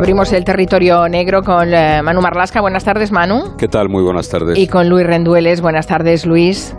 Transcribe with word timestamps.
Abrimos 0.00 0.32
el 0.32 0.46
territorio 0.46 1.10
negro 1.10 1.42
con 1.42 1.74
eh, 1.74 2.00
Manu 2.02 2.22
Marlasca. 2.22 2.62
Buenas 2.62 2.84
tardes, 2.84 3.12
Manu. 3.12 3.54
¿Qué 3.58 3.68
tal? 3.68 3.90
Muy 3.90 4.02
buenas 4.02 4.30
tardes. 4.30 4.58
Y 4.58 4.66
con 4.66 4.88
Luis 4.88 5.06
Rendueles. 5.06 5.60
Buenas 5.60 5.86
tardes, 5.86 6.24
Luis. 6.24 6.74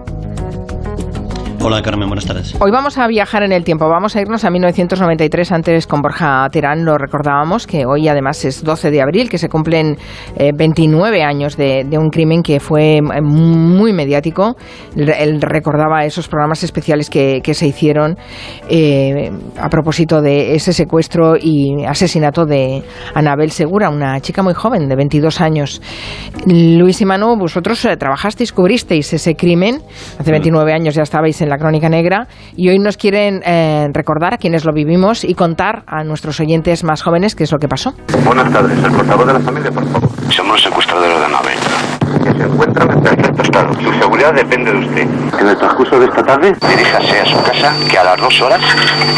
Hola 1.64 1.84
Carmen, 1.84 2.08
buenas 2.08 2.26
tardes. 2.26 2.56
Hoy 2.60 2.72
vamos 2.72 2.98
a 2.98 3.06
viajar 3.06 3.44
en 3.44 3.52
el 3.52 3.64
tiempo, 3.64 3.88
vamos 3.88 4.16
a 4.16 4.22
irnos 4.22 4.44
a 4.46 4.50
1993, 4.50 5.52
antes 5.52 5.86
con 5.86 6.02
Borja 6.02 6.50
Terán 6.52 6.84
lo 6.84 6.98
recordábamos, 6.98 7.68
que 7.68 7.86
hoy 7.86 8.08
además 8.08 8.44
es 8.46 8.64
12 8.64 8.90
de 8.90 9.00
abril, 9.00 9.30
que 9.30 9.38
se 9.38 9.48
cumplen 9.48 9.96
29 10.56 11.20
eh, 11.20 11.24
años 11.24 11.58
de, 11.58 11.86
un 12.00 12.10
crimen 12.10 12.42
que 12.42 12.60
fue 12.60 12.98
eh, 12.98 13.22
muy 13.22 13.94
mediático. 13.94 14.56
Él 14.96 15.40
recordaba 15.40 16.04
esos 16.04 16.28
programas 16.28 16.64
especiales 16.64 17.12
que, 17.12 17.44
se 17.54 17.68
hicieron 17.68 18.18
eh, 18.68 19.30
a 19.60 19.70
propósito 19.70 20.20
de 20.20 20.56
ese 20.56 20.74
secuestro 20.74 21.36
y 21.40 21.86
asesinato 21.86 22.48
de 22.48 22.82
Anabel 23.14 23.52
Segura, 23.52 23.92
una 23.92 24.20
chica 24.20 24.42
muy 24.42 24.56
joven 24.56 24.90
de 24.90 24.96
22 24.96 25.40
años. 25.42 25.80
Luis 26.48 27.02
y 27.02 27.06
Manu, 27.06 27.36
vosotros 27.38 27.88
trabajasteis, 28.00 28.52
cubristeis 28.52 29.14
ese 29.14 29.36
crimen, 29.36 29.80
hace 30.18 30.32
29 30.32 30.74
años 30.74 30.96
ya 30.96 31.04
estabais 31.04 31.40
en 31.42 31.51
la 31.52 31.58
Crónica 31.58 31.90
Negra 31.90 32.28
y 32.56 32.70
hoy 32.70 32.80
nos 32.80 32.98
quieren 32.98 33.42
eh, 33.46 33.90
recordar 33.94 34.34
a 34.34 34.38
quienes 34.38 34.66
lo 34.66 34.74
vivimos 34.74 35.24
y 35.24 35.36
contar 35.36 35.84
a 35.86 36.04
nuestros 36.04 36.40
oyentes 36.40 36.84
más 36.84 37.04
jóvenes 37.04 37.36
qué 37.36 37.44
es 37.44 37.52
lo 37.52 37.60
que 37.60 37.68
pasó. 37.68 37.94
Buenas 38.24 38.52
tardes, 38.52 38.82
el 38.84 38.92
portavoz 38.92 39.28
de 39.28 39.34
la 39.34 39.40
familia, 39.42 39.72
por 39.72 39.86
favor. 39.86 40.10
Somos 40.30 40.64
secuestradores 40.64 41.20
de 41.20 41.26
Anabel. 41.26 41.60
Que 42.24 42.32
se 42.32 42.44
encuentran 42.44 42.90
en 42.92 43.04
perfecto 43.04 43.42
estado. 43.42 43.74
Su 43.74 43.92
seguridad 44.00 44.34
depende 44.34 44.72
de 44.72 44.80
usted. 44.80 45.08
En 45.40 45.48
el 45.48 45.58
transcurso 45.58 46.00
de 46.00 46.06
esta 46.06 46.24
tarde, 46.24 46.54
diríjase 46.70 47.20
a 47.20 47.26
su 47.26 47.44
casa 47.44 47.74
que 47.90 47.98
a 47.98 48.04
las 48.04 48.18
dos 48.18 48.42
horas 48.42 48.62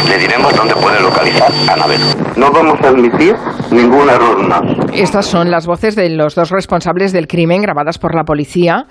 le 0.08 0.18
diremos 0.18 0.56
dónde 0.56 0.74
puede 0.74 1.00
localizar 1.00 1.52
a 1.68 1.74
Anabel. 1.74 2.00
No 2.36 2.50
vamos 2.50 2.80
a 2.82 2.88
admitir 2.88 3.36
ningún 3.70 4.08
error 4.08 4.42
más. 4.48 4.62
Estas 4.92 5.26
son 5.26 5.50
las 5.50 5.66
voces 5.66 5.94
de 5.94 6.08
los 6.10 6.34
dos 6.34 6.50
responsables 6.50 7.12
del 7.12 7.28
crimen 7.28 7.62
grabadas 7.62 7.98
por 7.98 8.14
la 8.14 8.24
policía 8.24 8.86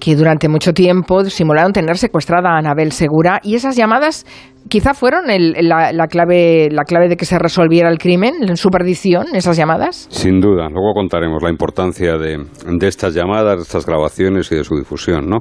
que 0.00 0.16
durante 0.16 0.48
mucho 0.48 0.72
tiempo 0.72 1.24
simularon 1.24 1.72
tener 1.72 1.98
secuestrada 1.98 2.50
a 2.50 2.58
Anabel 2.58 2.92
Segura 2.92 3.40
y 3.44 3.54
esas 3.54 3.76
llamadas 3.76 4.26
quizá 4.68 4.94
fueron 4.94 5.24
la, 5.26 6.06
clave, 6.08 6.68
la 6.70 6.84
clave 6.84 7.08
de 7.08 7.16
que 7.16 7.24
se 7.24 7.38
resolviera 7.38 7.90
el 7.90 7.98
crimen, 7.98 8.34
en 8.48 8.56
su 8.56 8.70
perdición, 8.70 9.26
esas 9.34 9.56
llamadas. 9.56 10.06
Sin 10.10 10.40
duda, 10.40 10.68
luego 10.68 10.92
contaremos 10.94 11.42
la 11.42 11.50
importancia 11.50 12.16
de, 12.16 12.38
de 12.66 12.88
estas 12.88 13.14
llamadas, 13.14 13.56
de 13.56 13.62
estas 13.62 13.86
grabaciones 13.86 14.50
y 14.52 14.56
de 14.56 14.64
su 14.64 14.76
difusión, 14.76 15.28
¿no? 15.28 15.38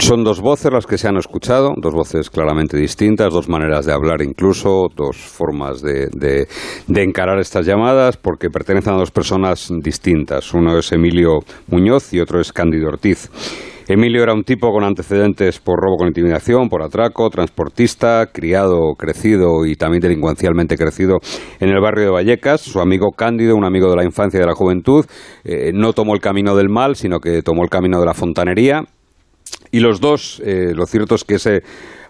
Son 0.00 0.24
dos 0.24 0.40
voces 0.40 0.72
las 0.72 0.86
que 0.86 0.98
se 0.98 1.06
han 1.06 1.16
escuchado, 1.16 1.72
dos 1.76 1.94
voces 1.94 2.28
claramente 2.28 2.76
distintas, 2.76 3.32
dos 3.32 3.48
maneras 3.48 3.86
de 3.86 3.92
hablar 3.92 4.22
incluso, 4.22 4.88
dos 4.94 5.16
formas 5.16 5.82
de, 5.82 6.08
de, 6.12 7.02
encarar 7.02 7.38
estas 7.38 7.64
llamadas, 7.64 8.16
porque 8.16 8.50
pertenecen 8.50 8.94
a 8.94 8.96
dos 8.96 9.12
personas 9.12 9.70
distintas. 9.82 10.52
Uno 10.52 10.76
es 10.78 10.90
Emilio 10.90 11.40
Muñoz 11.68 12.12
y 12.12 12.18
otro 12.18 12.40
es 12.40 12.52
Cándido 12.52 12.88
Ortiz. 12.88 13.30
Emilio 13.86 14.22
era 14.22 14.32
un 14.32 14.42
tipo 14.42 14.72
con 14.72 14.82
antecedentes 14.82 15.60
por 15.60 15.78
robo 15.78 15.98
con 15.98 16.08
intimidación, 16.08 16.68
por 16.68 16.82
atraco, 16.82 17.30
transportista, 17.30 18.26
criado, 18.32 18.94
crecido 18.98 19.64
y 19.64 19.76
también 19.76 20.00
delincuencialmente 20.00 20.76
crecido 20.76 21.18
en 21.60 21.68
el 21.68 21.80
barrio 21.80 22.06
de 22.06 22.10
Vallecas. 22.10 22.62
Su 22.62 22.80
amigo 22.80 23.12
Cándido, 23.12 23.54
un 23.54 23.64
amigo 23.64 23.90
de 23.90 23.96
la 23.96 24.04
infancia 24.04 24.38
y 24.38 24.40
de 24.40 24.46
la 24.46 24.54
juventud, 24.54 25.04
eh, 25.44 25.70
no 25.72 25.92
tomó 25.92 26.14
el 26.14 26.20
camino 26.20 26.56
del 26.56 26.70
mal, 26.70 26.96
sino 26.96 27.20
que 27.20 27.42
tomó 27.42 27.62
el 27.62 27.70
camino 27.70 28.00
de 28.00 28.06
la 28.06 28.14
fontanería 28.14 28.84
y 29.74 29.80
los 29.80 30.00
dos, 30.00 30.40
eh, 30.44 30.72
lo 30.72 30.86
cierto 30.86 31.16
es 31.16 31.24
que 31.24 31.34
ese 31.34 31.62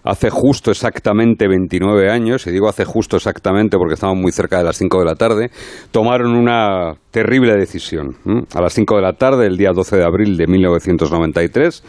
hace 0.03 0.29
justo 0.29 0.69
exactamente 0.69 1.47
29 1.47 2.11
años, 2.11 2.45
y 2.45 2.51
digo 2.51 2.69
hace 2.69 2.85
justo 2.85 3.17
exactamente 3.17 3.75
porque 3.75 3.95
estaban 3.95 4.21
muy 4.21 4.31
cerca 4.31 4.59
de 4.59 4.63
las 4.65 4.77
5 4.77 4.99
de 4.99 5.05
la 5.05 5.15
tarde, 5.15 5.49
tomaron 5.89 6.35
una 6.35 6.93
terrible 7.09 7.55
decisión. 7.57 8.15
A 8.53 8.61
las 8.61 8.71
5 8.73 8.97
de 8.97 9.01
la 9.01 9.13
tarde, 9.13 9.47
el 9.47 9.57
día 9.57 9.71
12 9.73 9.97
de 9.97 10.03
abril 10.03 10.37
de 10.37 10.45
1993, 10.45 11.83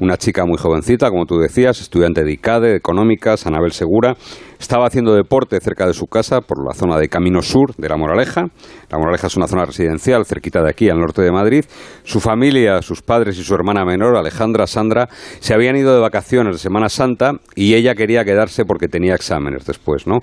una 0.00 0.16
chica 0.16 0.44
muy 0.44 0.58
jovencita, 0.58 1.10
como 1.10 1.26
tú 1.26 1.38
decías, 1.38 1.80
estudiante 1.80 2.24
de 2.24 2.32
ICADE, 2.32 2.76
Económicas, 2.76 3.46
Anabel 3.46 3.72
Segura, 3.72 4.16
estaba 4.58 4.86
haciendo 4.86 5.14
deporte 5.14 5.58
cerca 5.60 5.86
de 5.86 5.92
su 5.92 6.06
casa, 6.06 6.40
por 6.40 6.64
la 6.64 6.74
zona 6.74 6.98
de 6.98 7.08
Camino 7.08 7.42
Sur 7.42 7.74
de 7.76 7.88
La 7.88 7.96
Moraleja. 7.96 8.46
La 8.90 8.98
Moraleja 8.98 9.26
es 9.26 9.36
una 9.36 9.46
zona 9.46 9.64
residencial 9.64 10.24
cerquita 10.24 10.62
de 10.62 10.70
aquí, 10.70 10.88
al 10.88 10.98
norte 10.98 11.22
de 11.22 11.32
Madrid. 11.32 11.64
Su 12.04 12.20
familia, 12.20 12.80
sus 12.82 13.02
padres 13.02 13.38
y 13.38 13.42
su 13.42 13.54
hermana 13.54 13.84
menor, 13.84 14.16
Alejandra 14.16 14.66
Sandra, 14.66 15.08
se 15.40 15.54
habían 15.54 15.76
ido 15.76 15.94
de 15.94 16.00
vacaciones 16.00 16.54
de 16.54 16.58
Semana 16.58 16.88
Santa 16.88 17.32
y 17.54 17.74
ella 17.74 17.94
quería 17.94 18.24
quedarse 18.24 18.64
porque 18.64 18.88
tenía 18.88 19.14
exámenes 19.14 19.66
después, 19.66 20.06
¿no? 20.06 20.18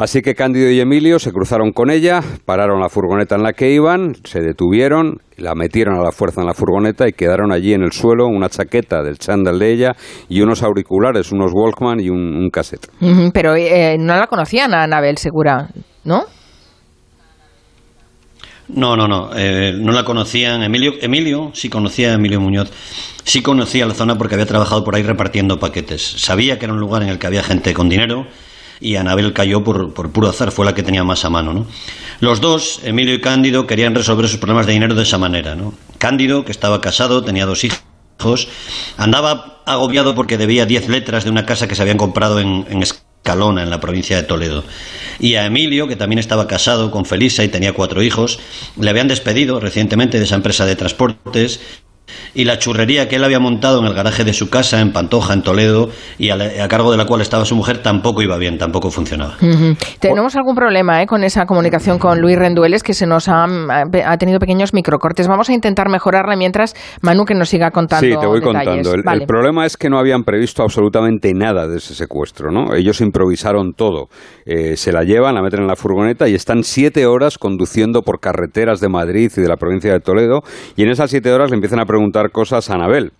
Así 0.00 0.22
que 0.22 0.36
Cándido 0.36 0.70
y 0.70 0.78
Emilio 0.78 1.18
se 1.18 1.32
cruzaron 1.32 1.72
con 1.72 1.90
ella, 1.90 2.20
pararon 2.44 2.80
la 2.80 2.88
furgoneta 2.88 3.34
en 3.34 3.42
la 3.42 3.52
que 3.52 3.72
iban, 3.72 4.14
se 4.22 4.40
detuvieron, 4.40 5.16
la 5.36 5.56
metieron 5.56 5.98
a 5.98 6.04
la 6.04 6.12
fuerza 6.12 6.40
en 6.40 6.46
la 6.46 6.54
furgoneta 6.54 7.08
y 7.08 7.12
quedaron 7.12 7.50
allí 7.50 7.72
en 7.72 7.82
el 7.82 7.90
suelo 7.90 8.28
una 8.28 8.48
chaqueta 8.48 9.02
del 9.02 9.18
chándal 9.18 9.58
de 9.58 9.72
ella 9.72 9.96
y 10.28 10.40
unos 10.40 10.62
auriculares, 10.62 11.32
unos 11.32 11.50
Walkman 11.52 11.98
y 11.98 12.10
un, 12.10 12.48
cassette. 12.52 12.86
pero 13.34 13.56
eh, 13.56 13.96
no 13.98 14.14
la 14.14 14.28
conocían 14.28 14.72
a 14.72 14.84
Anabel 14.84 15.18
Segura, 15.18 15.68
¿no? 16.04 16.26
No, 18.68 18.96
no, 18.96 19.08
no, 19.08 19.30
eh, 19.34 19.72
no 19.76 19.90
la 19.90 20.04
conocían. 20.04 20.62
Emilio, 20.62 20.92
Emilio 21.00 21.50
sí 21.54 21.68
conocía 21.68 22.12
a 22.12 22.14
Emilio 22.14 22.40
Muñoz, 22.40 22.70
sí 23.24 23.42
conocía 23.42 23.84
la 23.84 23.94
zona 23.94 24.16
porque 24.16 24.36
había 24.36 24.46
trabajado 24.46 24.84
por 24.84 24.94
ahí 24.94 25.02
repartiendo 25.02 25.58
paquetes. 25.58 26.02
Sabía 26.02 26.56
que 26.56 26.66
era 26.66 26.74
un 26.74 26.80
lugar 26.80 27.02
en 27.02 27.08
el 27.08 27.18
que 27.18 27.26
había 27.26 27.42
gente 27.42 27.74
con 27.74 27.88
dinero 27.88 28.26
y 28.80 28.96
Anabel 28.96 29.32
cayó 29.32 29.64
por, 29.64 29.92
por, 29.92 30.10
puro 30.10 30.28
azar, 30.28 30.52
fue 30.52 30.64
la 30.64 30.74
que 30.74 30.82
tenía 30.82 31.04
más 31.04 31.24
a 31.24 31.30
mano. 31.30 31.52
¿no? 31.54 31.66
Los 32.20 32.40
dos, 32.40 32.80
Emilio 32.84 33.14
y 33.14 33.20
Cándido, 33.20 33.66
querían 33.66 33.94
resolver 33.94 34.28
sus 34.28 34.38
problemas 34.38 34.66
de 34.66 34.72
dinero 34.72 34.94
de 34.94 35.02
esa 35.02 35.18
manera. 35.18 35.54
¿no? 35.54 35.74
Cándido, 35.98 36.44
que 36.44 36.52
estaba 36.52 36.80
casado, 36.80 37.24
tenía 37.24 37.46
dos 37.46 37.64
hijos, 37.64 38.48
andaba 38.96 39.62
agobiado 39.66 40.14
porque 40.14 40.38
debía 40.38 40.66
diez 40.66 40.88
letras 40.88 41.24
de 41.24 41.30
una 41.30 41.46
casa 41.46 41.68
que 41.68 41.74
se 41.74 41.82
habían 41.82 41.98
comprado 41.98 42.40
en, 42.40 42.66
en 42.68 42.82
Escalona, 42.82 43.62
en 43.62 43.70
la 43.70 43.80
provincia 43.80 44.16
de 44.16 44.22
Toledo. 44.22 44.64
Y 45.20 45.34
a 45.34 45.46
Emilio, 45.46 45.88
que 45.88 45.96
también 45.96 46.18
estaba 46.18 46.46
casado 46.46 46.90
con 46.90 47.04
Felisa 47.04 47.44
y 47.44 47.48
tenía 47.48 47.72
cuatro 47.72 48.02
hijos, 48.02 48.38
le 48.78 48.88
habían 48.88 49.08
despedido 49.08 49.60
recientemente 49.60 50.18
de 50.18 50.24
esa 50.24 50.36
empresa 50.36 50.64
de 50.64 50.76
transportes 50.76 51.60
y 52.34 52.44
la 52.44 52.58
churrería 52.58 53.08
que 53.08 53.16
él 53.16 53.24
había 53.24 53.40
montado 53.40 53.80
en 53.80 53.86
el 53.86 53.94
garaje 53.94 54.24
de 54.24 54.32
su 54.32 54.50
casa 54.50 54.80
en 54.80 54.92
Pantoja, 54.92 55.34
en 55.34 55.42
Toledo, 55.42 55.90
y 56.18 56.30
a, 56.30 56.68
cargo 56.68 56.90
de 56.90 56.96
la 56.96 57.06
cual 57.06 57.20
estaba 57.20 57.44
su 57.44 57.56
mujer, 57.56 57.82
tampoco 57.82 58.22
iba 58.22 58.36
bien, 58.38 58.58
tampoco 58.58 58.90
funcionaba. 58.90 59.36
Tenemos 60.00 60.36
algún 60.36 60.54
problema 60.54 61.02
¿eh? 61.02 61.06
con 61.06 61.24
esa 61.24 61.46
comunicación 61.46 61.98
con 61.98 62.20
Luis 62.20 62.38
Rendueles, 62.38 62.82
que 62.82 62.94
se 62.94 63.06
nos 63.06 63.28
ha, 63.28 63.44
ha, 63.44 64.16
tenido 64.18 64.38
pequeños 64.38 64.74
microcortes. 64.74 65.28
Vamos 65.28 65.48
a 65.48 65.52
intentar 65.52 65.88
mejorarla 65.88 66.36
mientras 66.36 66.74
Manu 67.02 67.24
que 67.24 67.34
nos 67.34 67.48
siga 67.48 67.70
contando. 67.70 68.06
Sí, 68.06 68.14
te 68.18 68.26
voy 68.26 68.40
contando. 68.40 68.94
El, 68.94 69.26
problema 69.26 69.66
es 69.66 69.76
que 69.76 69.90
no 69.90 69.98
habían 69.98 70.24
previsto 70.24 70.62
absolutamente 70.62 71.32
nada 71.34 71.66
de 71.66 71.78
ese 71.78 71.94
secuestro, 71.94 72.50
¿no? 72.50 72.74
Ellos 72.74 73.00
improvisaron 73.00 73.72
todo. 73.74 74.08
Eh, 74.46 74.76
se 74.76 74.92
la 74.92 75.02
llevan, 75.02 75.34
la 75.34 75.42
meten 75.42 75.60
en 75.60 75.66
la 75.66 75.76
furgoneta 75.76 76.28
y 76.28 76.34
están 76.34 76.62
siete 76.62 77.06
horas 77.06 77.38
conduciendo 77.38 78.02
por 78.02 78.20
carreteras 78.20 78.80
de 78.80 78.88
Madrid 78.88 79.30
y 79.36 79.40
de 79.40 79.48
la 79.48 79.56
provincia 79.56 79.92
de 79.92 80.00
Toledo, 80.00 80.40
y 80.76 80.82
en 80.82 80.90
esas 80.90 81.10
siete 81.10 81.32
horas 81.32 81.50
le 81.50 81.56
empiezan 81.56 81.80
a 81.80 81.84
preguntar 81.84 81.97
cosas 82.30 82.70
a 82.70 82.74
Anabel. 82.74 83.12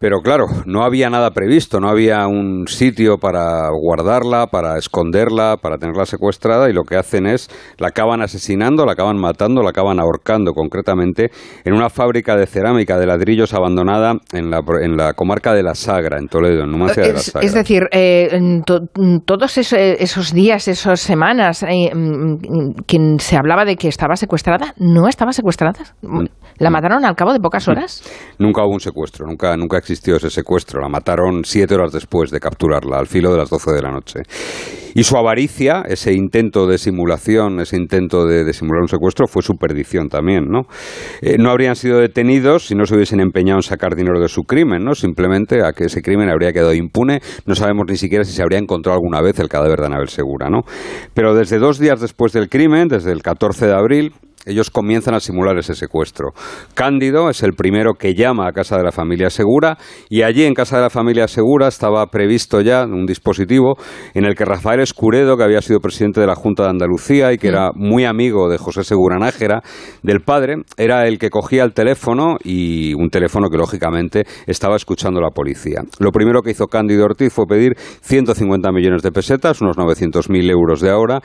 Pero 0.00 0.20
claro, 0.20 0.46
no 0.64 0.84
había 0.84 1.10
nada 1.10 1.32
previsto, 1.32 1.80
no 1.80 1.88
había 1.88 2.24
un 2.28 2.68
sitio 2.68 3.18
para 3.18 3.68
guardarla, 3.70 4.46
para 4.46 4.78
esconderla, 4.78 5.56
para 5.60 5.76
tenerla 5.76 6.06
secuestrada 6.06 6.70
y 6.70 6.72
lo 6.72 6.84
que 6.84 6.94
hacen 6.94 7.26
es 7.26 7.48
la 7.78 7.88
acaban 7.88 8.22
asesinando, 8.22 8.86
la 8.86 8.92
acaban 8.92 9.18
matando, 9.18 9.60
la 9.60 9.70
acaban 9.70 9.98
ahorcando 9.98 10.52
concretamente 10.52 11.32
en 11.64 11.74
una 11.74 11.90
fábrica 11.90 12.36
de 12.36 12.46
cerámica 12.46 12.96
de 12.96 13.06
ladrillos 13.06 13.54
abandonada 13.54 14.14
en 14.32 14.50
la, 14.50 14.60
en 14.80 14.96
la 14.96 15.14
comarca 15.14 15.52
de 15.52 15.64
La 15.64 15.74
Sagra, 15.74 16.18
en 16.18 16.28
Toledo, 16.28 16.62
en 16.62 16.70
Numancia 16.70 17.02
de 17.02 17.14
La 17.14 17.18
Sagra. 17.18 17.44
Es 17.44 17.54
decir, 17.54 17.88
eh, 17.90 18.62
todos 19.24 19.58
esos, 19.58 20.32
días, 20.32 20.68
esas 20.68 21.00
semanas, 21.00 21.64
eh, 21.64 21.90
mm, 21.92 22.84
quien 22.86 23.18
se 23.18 23.36
hablaba 23.36 23.64
de 23.64 23.74
que 23.74 23.88
estaba 23.88 24.14
secuestrada, 24.14 24.74
¿no 24.78 25.08
estaba 25.08 25.32
secuestrada? 25.32 25.80
Mm, 26.02 26.26
¿La 26.58 26.70
mm. 26.70 26.72
mataron 26.72 27.04
al 27.04 27.16
cabo 27.16 27.32
de 27.32 27.40
pocas 27.40 27.66
horas? 27.66 28.02
Nunca 28.38 28.62
hubo 28.62 28.74
un 28.74 28.80
secuestro, 28.80 29.26
nunca, 29.26 29.56
nunca 29.56 29.78
existió 29.88 30.16
ese 30.16 30.28
secuestro. 30.28 30.80
La 30.82 30.88
mataron 30.88 31.44
siete 31.44 31.74
horas 31.74 31.92
después 31.92 32.30
de 32.30 32.40
capturarla, 32.40 32.98
al 32.98 33.06
filo 33.06 33.32
de 33.32 33.38
las 33.38 33.48
doce 33.48 33.72
de 33.72 33.80
la 33.80 33.90
noche. 33.90 34.20
Y 34.94 35.04
su 35.04 35.16
avaricia, 35.16 35.82
ese 35.86 36.12
intento 36.12 36.66
de 36.66 36.76
simulación, 36.76 37.60
ese 37.60 37.76
intento 37.76 38.26
de, 38.26 38.52
simular 38.52 38.82
un 38.82 38.88
secuestro, 38.88 39.26
fue 39.26 39.42
su 39.42 39.54
perdición 39.54 40.08
también, 40.08 40.48
¿no? 40.48 40.62
Eh, 41.22 41.36
no 41.38 41.50
habrían 41.50 41.76
sido 41.76 42.00
detenidos 42.00 42.66
si 42.66 42.74
no 42.74 42.84
se 42.84 42.94
hubiesen 42.94 43.20
empeñado 43.20 43.58
en 43.58 43.62
sacar 43.62 43.94
dinero 43.94 44.20
de 44.20 44.28
su 44.28 44.42
crimen, 44.42 44.84
¿no? 44.84 44.94
Simplemente 44.94 45.64
a 45.64 45.72
que 45.72 45.84
ese 45.84 46.02
crimen 46.02 46.28
habría 46.28 46.52
quedado 46.52 46.74
impune. 46.74 47.20
No 47.46 47.54
sabemos 47.54 47.86
ni 47.88 47.96
siquiera 47.96 48.24
si 48.24 48.32
se 48.32 48.42
habría 48.42 48.58
encontrado 48.58 48.96
alguna 48.96 49.22
vez 49.22 49.38
el 49.38 49.48
cadáver 49.48 49.80
de 49.80 49.86
Anabel 49.86 50.08
Segura, 50.08 50.50
¿no? 50.50 50.62
Pero 51.14 51.34
desde 51.34 51.58
dos 51.58 51.78
días 51.78 52.00
después 52.00 52.32
del 52.32 52.48
crimen, 52.48 52.88
desde 52.88 53.12
el 53.12 53.22
14 53.22 53.66
de 53.66 53.74
abril, 53.74 54.12
ellos 54.48 54.70
comienzan 54.70 55.14
a 55.14 55.20
simular 55.20 55.58
ese 55.58 55.74
secuestro. 55.74 56.32
Cándido 56.74 57.30
es 57.30 57.42
el 57.42 57.52
primero 57.52 57.94
que 57.94 58.14
llama 58.14 58.48
a 58.48 58.52
casa 58.52 58.76
de 58.76 58.84
la 58.84 58.92
familia 58.92 59.30
Segura 59.30 59.78
y 60.08 60.22
allí 60.22 60.44
en 60.44 60.54
casa 60.54 60.76
de 60.76 60.82
la 60.82 60.90
familia 60.90 61.28
Segura 61.28 61.68
estaba 61.68 62.06
previsto 62.06 62.60
ya 62.60 62.84
un 62.84 63.06
dispositivo 63.06 63.76
en 64.14 64.24
el 64.24 64.34
que 64.34 64.44
Rafael 64.44 64.80
Escuredo, 64.80 65.36
que 65.36 65.44
había 65.44 65.62
sido 65.62 65.80
presidente 65.80 66.20
de 66.20 66.26
la 66.26 66.34
Junta 66.34 66.64
de 66.64 66.70
Andalucía 66.70 67.32
y 67.32 67.38
que 67.38 67.48
era 67.48 67.70
muy 67.74 68.04
amigo 68.04 68.48
de 68.48 68.58
José 68.58 68.84
Segura 68.84 69.18
Nájera, 69.18 69.62
del 70.02 70.20
padre, 70.20 70.56
era 70.76 71.06
el 71.06 71.18
que 71.18 71.30
cogía 71.30 71.64
el 71.64 71.72
teléfono 71.72 72.36
y 72.42 72.94
un 72.94 73.10
teléfono 73.10 73.48
que 73.50 73.58
lógicamente 73.58 74.24
estaba 74.46 74.76
escuchando 74.76 75.20
la 75.20 75.30
policía. 75.30 75.82
Lo 75.98 76.10
primero 76.10 76.42
que 76.42 76.50
hizo 76.50 76.66
Cándido 76.66 77.04
Ortiz 77.04 77.32
fue 77.32 77.46
pedir 77.46 77.72
150 77.76 78.70
millones 78.72 79.02
de 79.02 79.12
pesetas, 79.12 79.60
unos 79.60 79.76
900.000 79.76 80.50
euros 80.50 80.80
de 80.80 80.90
ahora, 80.90 81.20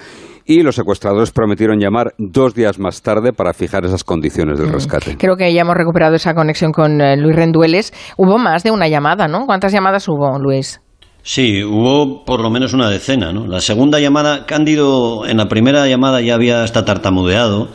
y 0.45 0.61
los 0.61 0.75
secuestradores 0.75 1.31
prometieron 1.31 1.79
llamar 1.79 2.13
dos 2.17 2.53
días 2.53 2.79
más 2.79 3.01
tarde 3.01 3.12
para 3.33 3.53
fijar 3.53 3.85
esas 3.85 4.03
condiciones 4.03 4.57
del 4.57 4.69
mm. 4.69 4.73
rescate. 4.73 5.17
Creo 5.17 5.35
que 5.35 5.53
ya 5.53 5.61
hemos 5.61 5.75
recuperado 5.75 6.15
esa 6.15 6.33
conexión 6.33 6.71
con 6.71 7.01
eh, 7.01 7.15
Luis 7.17 7.35
Rendueles. 7.35 7.93
Hubo 8.17 8.37
más 8.37 8.63
de 8.63 8.71
una 8.71 8.87
llamada, 8.87 9.27
¿no? 9.27 9.45
¿Cuántas 9.45 9.71
llamadas 9.71 10.07
hubo, 10.07 10.39
Luis? 10.39 10.81
Sí, 11.25 11.63
hubo 11.63 12.25
por 12.25 12.41
lo 12.41 12.49
menos 12.49 12.73
una 12.73 12.89
decena, 12.89 13.31
¿no? 13.31 13.47
La 13.47 13.61
segunda 13.61 13.99
llamada, 13.99 14.45
Cándido, 14.45 15.25
en 15.25 15.37
la 15.37 15.47
primera 15.47 15.87
llamada 15.87 16.19
ya 16.19 16.35
había 16.35 16.63
hasta 16.63 16.83
tartamudeado, 16.83 17.69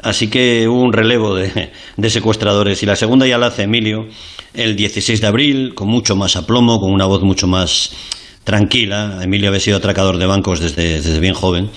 así 0.00 0.30
que 0.30 0.68
hubo 0.68 0.80
un 0.80 0.92
relevo 0.92 1.34
de, 1.34 1.72
de, 1.96 2.10
secuestradores. 2.10 2.84
Y 2.84 2.86
la 2.86 2.94
segunda 2.94 3.26
ya 3.26 3.36
la 3.36 3.48
hace 3.48 3.64
Emilio 3.64 4.06
el 4.54 4.76
16 4.76 5.20
de 5.20 5.26
abril, 5.26 5.74
con 5.74 5.88
mucho 5.88 6.14
más 6.14 6.36
aplomo, 6.36 6.78
con 6.78 6.92
una 6.92 7.06
voz 7.06 7.22
mucho 7.22 7.48
más 7.48 7.90
tranquila. 8.44 9.20
Emilio 9.22 9.48
había 9.48 9.60
sido 9.60 9.78
atracador 9.78 10.18
de 10.18 10.26
bancos 10.26 10.60
desde, 10.60 11.00
desde 11.00 11.20
bien 11.20 11.34
joven. 11.34 11.70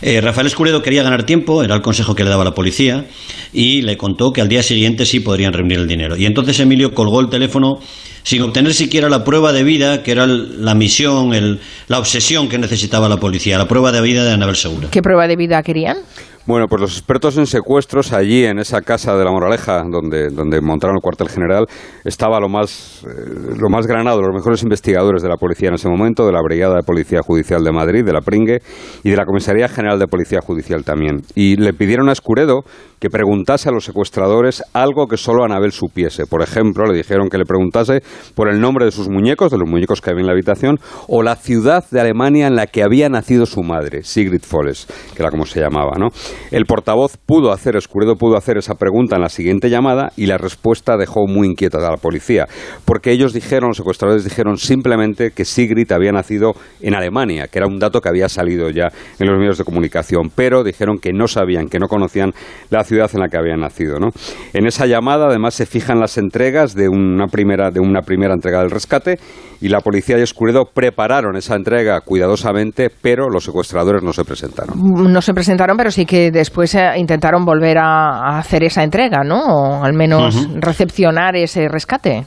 Eh, 0.00 0.20
Rafael 0.20 0.46
Escuredo 0.46 0.82
quería 0.82 1.02
ganar 1.02 1.24
tiempo, 1.24 1.62
era 1.62 1.74
el 1.74 1.82
consejo 1.82 2.14
que 2.14 2.24
le 2.24 2.30
daba 2.30 2.44
la 2.44 2.52
policía, 2.52 3.06
y 3.52 3.82
le 3.82 3.96
contó 3.96 4.32
que 4.32 4.40
al 4.40 4.48
día 4.48 4.62
siguiente 4.62 5.06
sí 5.06 5.20
podrían 5.20 5.52
reunir 5.52 5.78
el 5.78 5.86
dinero. 5.86 6.16
Y 6.16 6.26
entonces 6.26 6.58
Emilio 6.60 6.94
colgó 6.94 7.20
el 7.20 7.28
teléfono 7.28 7.78
sin 8.22 8.42
obtener 8.42 8.74
siquiera 8.74 9.08
la 9.08 9.22
prueba 9.22 9.52
de 9.52 9.64
vida, 9.64 10.02
que 10.02 10.12
era 10.12 10.26
la 10.26 10.74
misión, 10.74 11.34
el, 11.34 11.60
la 11.88 11.98
obsesión 11.98 12.48
que 12.48 12.58
necesitaba 12.58 13.08
la 13.08 13.18
policía, 13.18 13.58
la 13.58 13.68
prueba 13.68 13.92
de 13.92 14.00
vida 14.00 14.24
de 14.24 14.32
Anabel 14.32 14.56
Segura. 14.56 14.88
¿Qué 14.90 15.02
prueba 15.02 15.28
de 15.28 15.36
vida 15.36 15.62
querían? 15.62 15.98
Bueno, 16.46 16.66
pues 16.68 16.82
los 16.82 16.98
expertos 16.98 17.38
en 17.38 17.46
secuestros 17.46 18.12
allí 18.12 18.44
en 18.44 18.58
esa 18.58 18.82
casa 18.82 19.16
de 19.16 19.24
la 19.24 19.30
Moraleja, 19.30 19.82
donde, 19.90 20.28
donde 20.28 20.60
montaron 20.60 20.94
el 20.96 21.00
cuartel 21.00 21.30
general, 21.30 21.64
estaba 22.04 22.38
lo 22.38 22.50
más, 22.50 23.02
eh, 23.08 23.56
lo 23.58 23.70
más 23.70 23.86
granado, 23.86 24.20
los 24.20 24.34
mejores 24.34 24.62
investigadores 24.62 25.22
de 25.22 25.30
la 25.30 25.36
policía 25.36 25.68
en 25.68 25.76
ese 25.76 25.88
momento, 25.88 26.26
de 26.26 26.32
la 26.32 26.42
Brigada 26.42 26.76
de 26.76 26.82
Policía 26.82 27.20
Judicial 27.22 27.64
de 27.64 27.72
Madrid, 27.72 28.04
de 28.04 28.12
la 28.12 28.20
Pringue 28.20 28.58
y 29.02 29.10
de 29.10 29.16
la 29.16 29.24
Comisaría 29.24 29.68
General 29.68 29.98
de 29.98 30.06
Policía 30.06 30.40
Judicial 30.42 30.84
también. 30.84 31.22
Y 31.34 31.56
le 31.56 31.72
pidieron 31.72 32.10
a 32.10 32.12
Escuredo 32.12 32.64
que 33.04 33.10
preguntase 33.10 33.68
a 33.68 33.72
los 33.72 33.84
secuestradores 33.84 34.62
algo 34.72 35.06
que 35.08 35.18
solo 35.18 35.44
Anabel 35.44 35.72
supiese. 35.72 36.24
Por 36.24 36.40
ejemplo, 36.40 36.86
le 36.86 36.96
dijeron 36.96 37.28
que 37.28 37.36
le 37.36 37.44
preguntase 37.44 38.02
por 38.34 38.48
el 38.48 38.62
nombre 38.62 38.86
de 38.86 38.92
sus 38.92 39.10
muñecos, 39.10 39.52
de 39.52 39.58
los 39.58 39.68
muñecos 39.68 40.00
que 40.00 40.08
había 40.08 40.22
en 40.22 40.26
la 40.26 40.32
habitación, 40.32 40.78
o 41.06 41.22
la 41.22 41.36
ciudad 41.36 41.84
de 41.90 42.00
Alemania 42.00 42.46
en 42.46 42.56
la 42.56 42.66
que 42.66 42.82
había 42.82 43.10
nacido 43.10 43.44
su 43.44 43.62
madre, 43.62 44.04
Sigrid 44.04 44.40
Foles, 44.40 44.86
que 45.14 45.22
era 45.22 45.30
como 45.30 45.44
se 45.44 45.60
llamaba, 45.60 45.98
¿no? 45.98 46.08
El 46.50 46.64
portavoz 46.64 47.18
pudo 47.18 47.52
hacer, 47.52 47.76
Escuredo 47.76 48.16
pudo 48.16 48.38
hacer 48.38 48.56
esa 48.56 48.76
pregunta 48.76 49.16
en 49.16 49.22
la 49.22 49.28
siguiente 49.28 49.68
llamada 49.68 50.10
y 50.16 50.24
la 50.24 50.38
respuesta 50.38 50.96
dejó 50.96 51.26
muy 51.26 51.48
inquieta 51.48 51.86
a 51.86 51.90
la 51.90 51.98
policía, 51.98 52.46
porque 52.86 53.10
ellos 53.10 53.34
dijeron, 53.34 53.68
los 53.68 53.76
secuestradores 53.76 54.24
dijeron 54.24 54.56
simplemente 54.56 55.32
que 55.32 55.44
Sigrid 55.44 55.92
había 55.92 56.12
nacido 56.12 56.52
en 56.80 56.94
Alemania, 56.94 57.48
que 57.48 57.58
era 57.58 57.68
un 57.68 57.78
dato 57.78 58.00
que 58.00 58.08
había 58.08 58.30
salido 58.30 58.70
ya 58.70 58.88
en 59.18 59.26
los 59.26 59.38
medios 59.38 59.58
de 59.58 59.64
comunicación, 59.64 60.30
pero 60.34 60.64
dijeron 60.64 60.96
que 60.96 61.12
no 61.12 61.28
sabían, 61.28 61.68
que 61.68 61.78
no 61.78 61.86
conocían 61.86 62.32
la 62.70 62.82
ciudad 62.82 62.93
en 62.94 63.20
la 63.20 63.28
que 63.28 63.36
había 63.36 63.56
nacido. 63.56 63.98
¿no? 63.98 64.08
En 64.52 64.66
esa 64.66 64.86
llamada, 64.86 65.26
además, 65.26 65.54
se 65.54 65.66
fijan 65.66 66.00
las 66.00 66.16
entregas 66.18 66.74
de 66.74 66.88
una 66.88 67.26
primera, 67.26 67.70
de 67.70 67.80
una 67.80 68.02
primera 68.02 68.34
entrega 68.34 68.60
del 68.60 68.70
rescate 68.70 69.18
y 69.60 69.68
la 69.68 69.80
policía 69.80 70.18
y 70.18 70.22
Escuredo 70.22 70.64
prepararon 70.72 71.36
esa 71.36 71.56
entrega 71.56 72.00
cuidadosamente, 72.00 72.90
pero 72.90 73.28
los 73.28 73.44
secuestradores 73.44 74.02
no 74.02 74.12
se 74.12 74.24
presentaron. 74.24 74.78
No 74.78 75.22
se 75.22 75.34
presentaron, 75.34 75.76
pero 75.76 75.90
sí 75.90 76.06
que 76.06 76.30
después 76.30 76.74
eh, 76.74 76.92
intentaron 76.96 77.44
volver 77.44 77.78
a, 77.78 78.38
hacer 78.38 78.64
esa 78.64 78.82
entrega, 78.82 79.22
¿no? 79.24 79.40
O 79.40 79.84
al 79.84 79.94
menos 79.94 80.48
recepcionar 80.60 81.36
ese 81.36 81.68
rescate. 81.68 82.26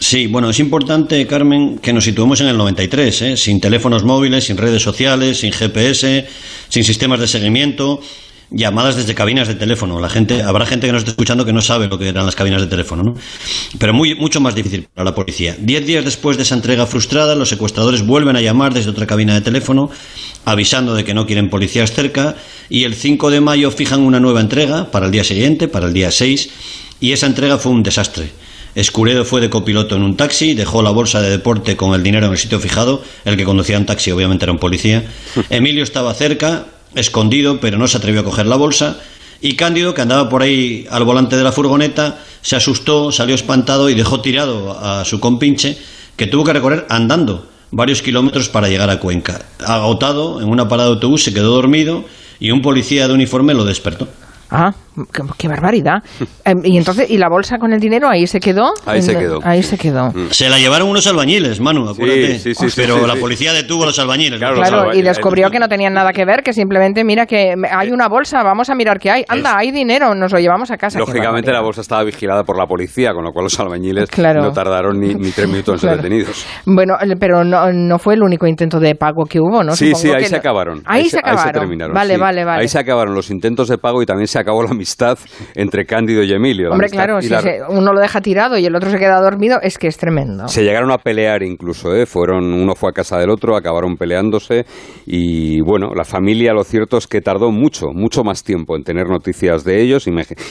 Sí, 0.00 0.28
bueno, 0.28 0.48
es 0.48 0.58
importante, 0.60 1.26
Carmen, 1.26 1.78
que 1.78 1.92
nos 1.92 2.04
situemos 2.04 2.40
en 2.40 2.46
el 2.46 2.56
93, 2.56 3.22
¿eh? 3.22 3.36
sin 3.36 3.60
teléfonos 3.60 4.02
móviles, 4.02 4.44
sin 4.44 4.56
redes 4.56 4.82
sociales, 4.82 5.40
sin 5.40 5.52
GPS, 5.52 6.26
sin 6.70 6.84
sistemas 6.84 7.20
de 7.20 7.28
seguimiento 7.28 8.00
llamadas 8.50 8.96
desde 8.96 9.14
cabinas 9.14 9.48
de 9.48 9.54
teléfono. 9.54 10.00
La 10.00 10.08
gente, 10.08 10.42
habrá 10.42 10.66
gente 10.66 10.86
que 10.86 10.92
nos 10.92 11.00
esté 11.00 11.12
escuchando 11.12 11.44
que 11.44 11.52
no 11.52 11.62
sabe 11.62 11.88
lo 11.88 11.98
que 11.98 12.08
eran 12.08 12.26
las 12.26 12.34
cabinas 12.34 12.60
de 12.60 12.66
teléfono, 12.66 13.02
¿no? 13.02 13.14
Pero 13.78 13.94
muy, 13.94 14.14
mucho 14.14 14.40
más 14.40 14.54
difícil 14.54 14.88
para 14.94 15.04
la 15.04 15.14
policía. 15.14 15.56
Diez 15.58 15.86
días 15.86 16.04
después 16.04 16.36
de 16.36 16.42
esa 16.42 16.54
entrega 16.54 16.86
frustrada, 16.86 17.34
los 17.34 17.48
secuestradores 17.48 18.04
vuelven 18.04 18.36
a 18.36 18.40
llamar 18.40 18.74
desde 18.74 18.90
otra 18.90 19.06
cabina 19.06 19.34
de 19.34 19.40
teléfono, 19.40 19.90
avisando 20.44 20.94
de 20.94 21.04
que 21.04 21.14
no 21.14 21.26
quieren 21.26 21.50
policías 21.50 21.92
cerca, 21.92 22.36
y 22.68 22.84
el 22.84 22.94
5 22.94 23.30
de 23.30 23.40
mayo 23.40 23.70
fijan 23.70 24.00
una 24.00 24.20
nueva 24.20 24.40
entrega 24.40 24.90
para 24.90 25.06
el 25.06 25.12
día 25.12 25.24
siguiente, 25.24 25.68
para 25.68 25.86
el 25.86 25.92
día 25.92 26.10
6, 26.10 26.50
y 27.00 27.12
esa 27.12 27.26
entrega 27.26 27.58
fue 27.58 27.72
un 27.72 27.82
desastre. 27.82 28.30
Escuredo 28.74 29.24
fue 29.24 29.40
de 29.40 29.50
copiloto 29.50 29.96
en 29.96 30.02
un 30.02 30.16
taxi, 30.16 30.54
dejó 30.54 30.82
la 30.82 30.90
bolsa 30.90 31.20
de 31.20 31.30
deporte 31.30 31.76
con 31.76 31.92
el 31.94 32.02
dinero 32.02 32.26
en 32.26 32.32
el 32.32 32.38
sitio 32.38 32.60
fijado, 32.60 33.02
el 33.24 33.36
que 33.36 33.44
conducía 33.44 33.78
un 33.78 33.86
taxi 33.86 34.12
obviamente 34.12 34.44
era 34.44 34.52
un 34.52 34.58
policía. 34.58 35.04
Emilio 35.50 35.82
estaba 35.82 36.14
cerca, 36.14 36.66
escondido, 36.94 37.60
pero 37.60 37.78
no 37.78 37.88
se 37.88 37.98
atrevió 37.98 38.20
a 38.20 38.24
coger 38.24 38.46
la 38.46 38.56
bolsa. 38.56 38.98
Y 39.40 39.56
Cándido, 39.56 39.94
que 39.94 40.02
andaba 40.02 40.28
por 40.28 40.42
ahí 40.42 40.86
al 40.90 41.04
volante 41.04 41.36
de 41.36 41.44
la 41.44 41.52
furgoneta, 41.52 42.18
se 42.42 42.56
asustó, 42.56 43.10
salió 43.10 43.34
espantado 43.34 43.88
y 43.88 43.94
dejó 43.94 44.20
tirado 44.20 44.78
a 44.78 45.04
su 45.04 45.18
compinche, 45.18 45.78
que 46.16 46.26
tuvo 46.26 46.44
que 46.44 46.52
recorrer 46.52 46.86
andando 46.90 47.48
varios 47.70 48.02
kilómetros 48.02 48.48
para 48.48 48.68
llegar 48.68 48.90
a 48.90 48.98
Cuenca. 48.98 49.46
Agotado, 49.64 50.40
en 50.42 50.48
una 50.48 50.68
parada 50.68 50.88
de 50.88 50.94
autobús, 50.94 51.22
se 51.22 51.32
quedó 51.32 51.52
dormido 51.52 52.04
y 52.38 52.50
un 52.50 52.62
policía 52.62 53.08
de 53.08 53.14
uniforme 53.14 53.54
lo 53.54 53.64
despertó. 53.64 54.08
Ah, 54.50 54.74
qué, 55.36 55.48
barbaridad. 55.48 56.02
Em, 56.44 56.58
y 56.64 56.78
entonces, 56.78 57.10
¿y 57.10 57.18
la 57.18 57.28
bolsa 57.28 57.58
con 57.58 57.72
el 57.72 57.80
dinero 57.80 58.08
ahí 58.08 58.26
se 58.26 58.40
quedó? 58.40 58.72
Ahí 58.86 59.02
se 59.02 59.14
quedó. 59.14 59.40
Ahí 59.44 59.62
se 59.62 59.76
quedó. 59.76 60.10
Mm. 60.10 60.30
Se 60.30 60.48
la 60.48 60.58
llevaron 60.58 60.88
unos 60.88 61.06
albañiles, 61.06 61.60
Manu, 61.60 61.88
acuérdate. 61.88 62.38
Sí, 62.38 62.54
sí, 62.54 62.70
sí, 62.70 62.74
pero 62.74 63.06
la 63.06 63.16
policía 63.16 63.52
detuvo 63.52 63.82
a 63.82 63.86
los 63.86 63.98
albañiles. 63.98 64.38
Claro, 64.38 64.94
y 64.94 65.02
descubrió 65.02 65.50
que 65.50 65.58
no 65.58 65.68
tenían 65.68 65.92
nada 65.92 66.12
que 66.12 66.24
ver, 66.24 66.42
que 66.42 66.52
simplemente, 66.52 67.04
mira 67.04 67.26
que 67.26 67.54
hay 67.70 67.90
una 67.90 68.08
bolsa, 68.08 68.42
vamos 68.42 68.70
a 68.70 68.74
mirar 68.74 68.98
qué 68.98 69.10
hay. 69.10 69.24
Anda, 69.28 69.58
hay 69.58 69.70
dinero, 69.70 70.14
nos 70.14 70.32
lo 70.32 70.38
llevamos 70.38 70.70
a 70.70 70.76
casa. 70.76 70.98
Lógicamente 70.98 71.52
la 71.52 71.60
bolsa 71.60 71.82
estaba 71.82 72.02
vigilada 72.04 72.42
por 72.44 72.58
la 72.58 72.66
policía, 72.66 73.12
con 73.12 73.24
lo 73.24 73.32
cual 73.32 73.44
los 73.44 73.60
albañiles 73.60 74.08
no 74.16 74.52
tardaron 74.52 74.98
ni, 74.98 75.14
tres 75.30 75.48
minutos 75.48 75.74
en 75.74 75.90
ser 75.90 75.96
detenidos. 75.96 76.46
Bueno, 76.64 76.94
pero 77.18 77.44
no, 77.44 77.72
no, 77.72 77.98
fue 77.98 78.14
el 78.14 78.22
único 78.22 78.46
intento 78.46 78.80
de 78.80 78.94
pago 78.94 79.24
que 79.28 79.40
hubo, 79.40 79.62
¿no? 79.62 79.76
Sí, 79.76 79.94
sí, 79.94 80.10
ahí 80.10 80.24
se 80.24 80.36
acabaron. 80.36 80.82
Ahí, 80.86 81.08
se 81.08 81.18
acabaron. 81.18 81.46
Ahí 81.46 81.52
se 81.52 81.58
terminaron. 81.60 81.94
Vale, 81.94 82.16
vale, 82.16 82.44
vale. 82.44 82.62
Ahí 82.62 82.68
se 82.68 82.78
acabaron 82.78 83.14
los 83.14 83.30
intentos 83.30 83.68
de 83.68 83.78
pago 83.78 84.02
y 84.02 84.06
también 84.06 84.26
se 84.26 84.38
acabó 84.38 84.62
la 84.62 84.74
amistad 84.80 85.18
entre 85.54 85.84
Cándido 85.84 86.22
y 86.22 86.32
Emilio. 86.32 86.70
Hombre, 86.70 86.88
claro, 86.88 87.20
si 87.20 87.28
uno 87.68 87.92
lo 87.92 88.00
deja 88.00 88.22
tirado 88.22 88.56
y 88.56 88.64
el 88.64 88.74
otro 88.74 88.88
se 88.88 88.98
queda 88.98 89.20
dormido, 89.20 89.58
es 89.62 89.76
que 89.76 89.88
es 89.88 89.98
tremendo. 89.98 90.48
Se 90.48 90.64
llegaron 90.64 90.90
a 90.90 90.96
pelear 90.96 91.42
incluso, 91.42 91.94
¿eh? 91.94 92.06
Fueron, 92.06 92.50
uno 92.54 92.74
fue 92.74 92.88
a 92.88 92.92
casa 92.92 93.18
del 93.18 93.28
otro, 93.28 93.56
acabaron 93.56 93.96
peleándose 93.96 94.64
y 95.04 95.60
bueno, 95.60 95.90
la 95.94 96.04
familia 96.04 96.54
lo 96.54 96.64
cierto 96.64 96.96
es 96.96 97.06
que 97.06 97.20
tardó 97.20 97.50
mucho, 97.50 97.88
mucho 97.92 98.24
más 98.24 98.42
tiempo 98.42 98.74
en 98.74 98.82
tener 98.82 99.06
noticias 99.06 99.64
de 99.64 99.82
ellos. 99.82 100.06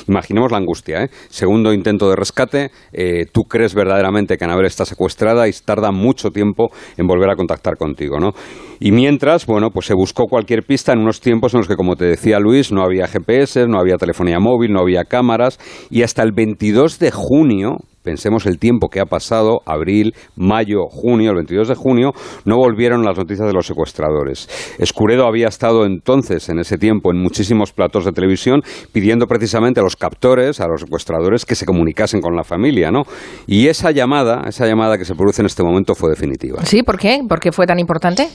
Imaginemos 0.07 0.51
la 0.51 0.57
angustia, 0.57 1.05
¿eh? 1.05 1.09
Segundo 1.29 1.73
intento 1.73 2.07
de 2.07 2.15
rescate, 2.15 2.69
eh, 2.93 3.25
tú 3.31 3.45
crees 3.49 3.73
verdaderamente 3.73 4.37
que 4.37 4.45
Anabel 4.45 4.67
está 4.67 4.85
secuestrada 4.85 5.47
y 5.47 5.51
tarda 5.65 5.91
mucho 5.91 6.29
tiempo 6.29 6.69
en 6.97 7.07
volver 7.07 7.31
a 7.31 7.35
contactar 7.35 7.77
contigo, 7.77 8.19
¿no? 8.19 8.33
Y 8.79 8.91
mientras, 8.91 9.45
bueno, 9.45 9.71
pues 9.71 9.87
se 9.87 9.93
buscó 9.93 10.25
cualquier 10.27 10.63
pista 10.63 10.93
en 10.93 10.99
unos 10.99 11.19
tiempos 11.19 11.53
en 11.53 11.59
los 11.59 11.67
que, 11.67 11.75
como 11.75 11.95
te 11.95 12.05
decía 12.05 12.39
Luis, 12.39 12.71
no 12.71 12.81
había 12.83 13.07
GPS, 13.07 13.67
no 13.67 13.79
había 13.79 13.97
telefonía 13.97 14.39
móvil, 14.39 14.71
no 14.71 14.79
había 14.79 15.03
cámaras, 15.03 15.59
y 15.89 16.03
hasta 16.03 16.23
el 16.23 16.31
22 16.31 16.99
de 16.99 17.11
junio, 17.11 17.77
pensemos 18.03 18.45
el 18.45 18.57
tiempo 18.57 18.87
que 18.87 19.01
ha 19.01 19.05
pasado, 19.05 19.59
abril, 19.65 20.15
mayo, 20.35 20.85
junio, 20.89 21.31
el 21.31 21.35
22 21.35 21.67
de 21.67 21.75
junio, 21.75 22.11
no 22.45 22.55
volvieron 22.57 23.03
las 23.03 23.17
noticias 23.17 23.47
de 23.47 23.53
los 23.53 23.67
secuestradores. 23.67 24.47
Escuredo 24.79 25.27
había 25.27 25.47
estado 25.47 25.85
entonces, 25.85 26.47
en 26.49 26.59
ese 26.59 26.77
tiempo, 26.77 27.11
en 27.11 27.21
muchísimos 27.21 27.73
platos 27.73 28.05
de 28.05 28.11
televisión, 28.13 28.61
pidiendo 28.93 29.27
precisamente 29.27 29.81
a 29.81 29.83
los 29.83 29.95
captores, 29.95 30.61
a 30.61 30.67
los 30.67 30.81
secuestradores, 30.81 31.45
que 31.45 31.55
se 31.55 31.65
comunicasen 31.65 32.21
con 32.21 32.35
la 32.35 32.43
familia, 32.43 32.91
¿no? 32.91 33.03
Y 33.45 33.67
esa 33.67 33.91
llamada, 33.91 34.43
esa 34.47 34.65
llamada 34.65 34.97
que 34.97 35.05
se 35.05 35.15
produce 35.15 35.41
en 35.41 35.47
este 35.47 35.63
momento 35.63 35.95
fue 35.95 36.09
definitiva. 36.09 36.63
Sí, 36.65 36.83
¿por 36.83 36.97
qué? 36.97 37.21
¿Por 37.27 37.39
qué 37.39 37.51
fue 37.51 37.67
tan 37.67 37.79
importante? 37.79 38.29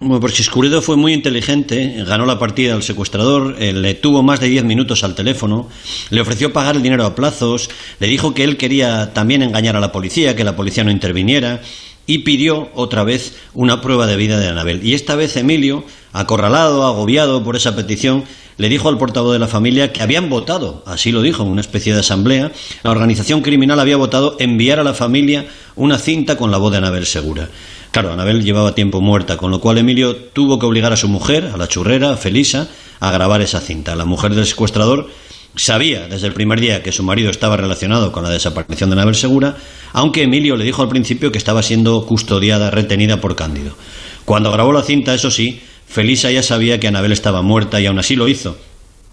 Bueno, 0.00 0.20
porque 0.20 0.42
Escuredo 0.42 0.82
fue 0.82 0.96
muy 0.96 1.12
inteligente, 1.12 2.04
ganó 2.06 2.26
la 2.26 2.38
partida 2.38 2.74
al 2.74 2.82
secuestrador, 2.82 3.56
eh, 3.60 3.72
le 3.72 3.94
tuvo 3.94 4.22
más 4.22 4.40
de 4.40 4.48
10 4.48 4.64
minutos 4.64 5.04
al 5.04 5.14
teléfono, 5.14 5.68
le 6.10 6.20
ofreció 6.20 6.52
pagar 6.52 6.74
el 6.74 6.82
dinero 6.82 7.06
a 7.06 7.14
plazos, 7.14 7.70
le 8.00 8.08
dijo 8.08 8.34
que 8.34 8.42
él 8.42 8.56
quería 8.56 9.14
también 9.14 9.42
engañar 9.42 9.76
a 9.76 9.80
la 9.80 9.92
policía, 9.92 10.34
que 10.34 10.42
la 10.42 10.56
policía 10.56 10.82
no 10.82 10.90
interviniera, 10.90 11.62
y 12.06 12.18
pidió 12.18 12.70
otra 12.74 13.04
vez 13.04 13.36
una 13.54 13.80
prueba 13.80 14.06
de 14.06 14.16
vida 14.16 14.38
de 14.38 14.48
Anabel. 14.48 14.84
Y 14.84 14.94
esta 14.94 15.14
vez 15.14 15.36
Emilio, 15.36 15.84
acorralado, 16.12 16.84
agobiado 16.84 17.42
por 17.44 17.56
esa 17.56 17.76
petición, 17.76 18.24
le 18.56 18.68
dijo 18.68 18.88
al 18.88 18.98
portavoz 18.98 19.32
de 19.32 19.38
la 19.38 19.48
familia 19.48 19.92
que 19.92 20.02
habían 20.02 20.28
votado, 20.28 20.82
así 20.86 21.12
lo 21.12 21.22
dijo 21.22 21.42
en 21.42 21.48
una 21.48 21.60
especie 21.60 21.94
de 21.94 22.00
asamblea, 22.00 22.52
la 22.82 22.90
organización 22.90 23.42
criminal 23.42 23.80
había 23.80 23.96
votado 23.96 24.36
enviar 24.38 24.78
a 24.78 24.84
la 24.84 24.94
familia 24.94 25.46
una 25.76 25.98
cinta 25.98 26.36
con 26.36 26.50
la 26.50 26.58
voz 26.58 26.72
de 26.72 26.78
Anabel 26.78 27.06
Segura. 27.06 27.48
Claro, 27.94 28.12
Anabel 28.12 28.42
llevaba 28.42 28.74
tiempo 28.74 29.00
muerta, 29.00 29.36
con 29.36 29.52
lo 29.52 29.60
cual 29.60 29.78
Emilio 29.78 30.16
tuvo 30.16 30.58
que 30.58 30.66
obligar 30.66 30.92
a 30.92 30.96
su 30.96 31.06
mujer, 31.06 31.52
a 31.54 31.56
la 31.56 31.68
churrera, 31.68 32.16
Felisa, 32.16 32.66
a 32.98 33.12
grabar 33.12 33.40
esa 33.40 33.60
cinta. 33.60 33.94
La 33.94 34.04
mujer 34.04 34.34
del 34.34 34.46
secuestrador 34.46 35.10
sabía 35.54 36.08
desde 36.08 36.26
el 36.26 36.32
primer 36.32 36.58
día 36.58 36.82
que 36.82 36.90
su 36.90 37.04
marido 37.04 37.30
estaba 37.30 37.56
relacionado 37.56 38.10
con 38.10 38.24
la 38.24 38.30
desaparición 38.30 38.90
de 38.90 38.94
Anabel 38.94 39.14
Segura, 39.14 39.58
aunque 39.92 40.24
Emilio 40.24 40.56
le 40.56 40.64
dijo 40.64 40.82
al 40.82 40.88
principio 40.88 41.30
que 41.30 41.38
estaba 41.38 41.62
siendo 41.62 42.04
custodiada, 42.04 42.72
retenida 42.72 43.20
por 43.20 43.36
Cándido. 43.36 43.76
Cuando 44.24 44.50
grabó 44.50 44.72
la 44.72 44.82
cinta, 44.82 45.14
eso 45.14 45.30
sí, 45.30 45.60
Felisa 45.86 46.32
ya 46.32 46.42
sabía 46.42 46.80
que 46.80 46.88
Anabel 46.88 47.12
estaba 47.12 47.42
muerta 47.42 47.80
y 47.80 47.86
aún 47.86 48.00
así 48.00 48.16
lo 48.16 48.26
hizo. 48.26 48.58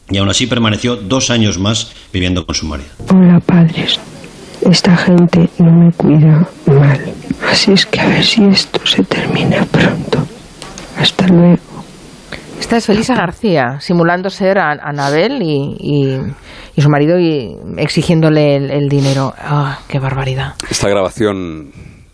Y 0.09 0.17
aún 0.17 0.29
así 0.29 0.47
permaneció 0.47 0.95
dos 0.95 1.29
años 1.29 1.59
más 1.59 1.91
viviendo 2.11 2.47
con 2.47 2.55
su 2.55 2.65
marido. 2.65 2.89
Hola, 3.13 3.39
padres. 3.41 3.99
Esta 4.69 4.95
gente 4.95 5.49
no 5.59 5.71
me 5.71 5.91
cuida 5.91 6.47
mal. 6.67 7.13
Así 7.49 7.71
es 7.71 7.85
que 7.85 7.99
a 7.99 8.07
ver 8.07 8.23
si 8.23 8.45
esto 8.45 8.79
se 8.85 9.03
termina 9.03 9.65
pronto. 9.65 10.19
Hasta 10.97 11.27
luego. 11.27 11.61
Esta 12.59 12.77
es 12.77 12.85
Felisa 12.85 13.15
García, 13.15 13.79
simulando 13.79 14.29
ser 14.29 14.59
a 14.59 14.71
Anabel 14.71 15.41
y, 15.41 16.19
su 16.77 16.89
marido 16.89 17.19
y 17.19 17.57
exigiéndole 17.77 18.55
el, 18.55 18.87
dinero. 18.87 19.33
¡Ah, 19.37 19.79
qué 19.87 19.99
barbaridad! 19.99 20.53
Esta 20.69 20.87
grabación, 20.87 21.71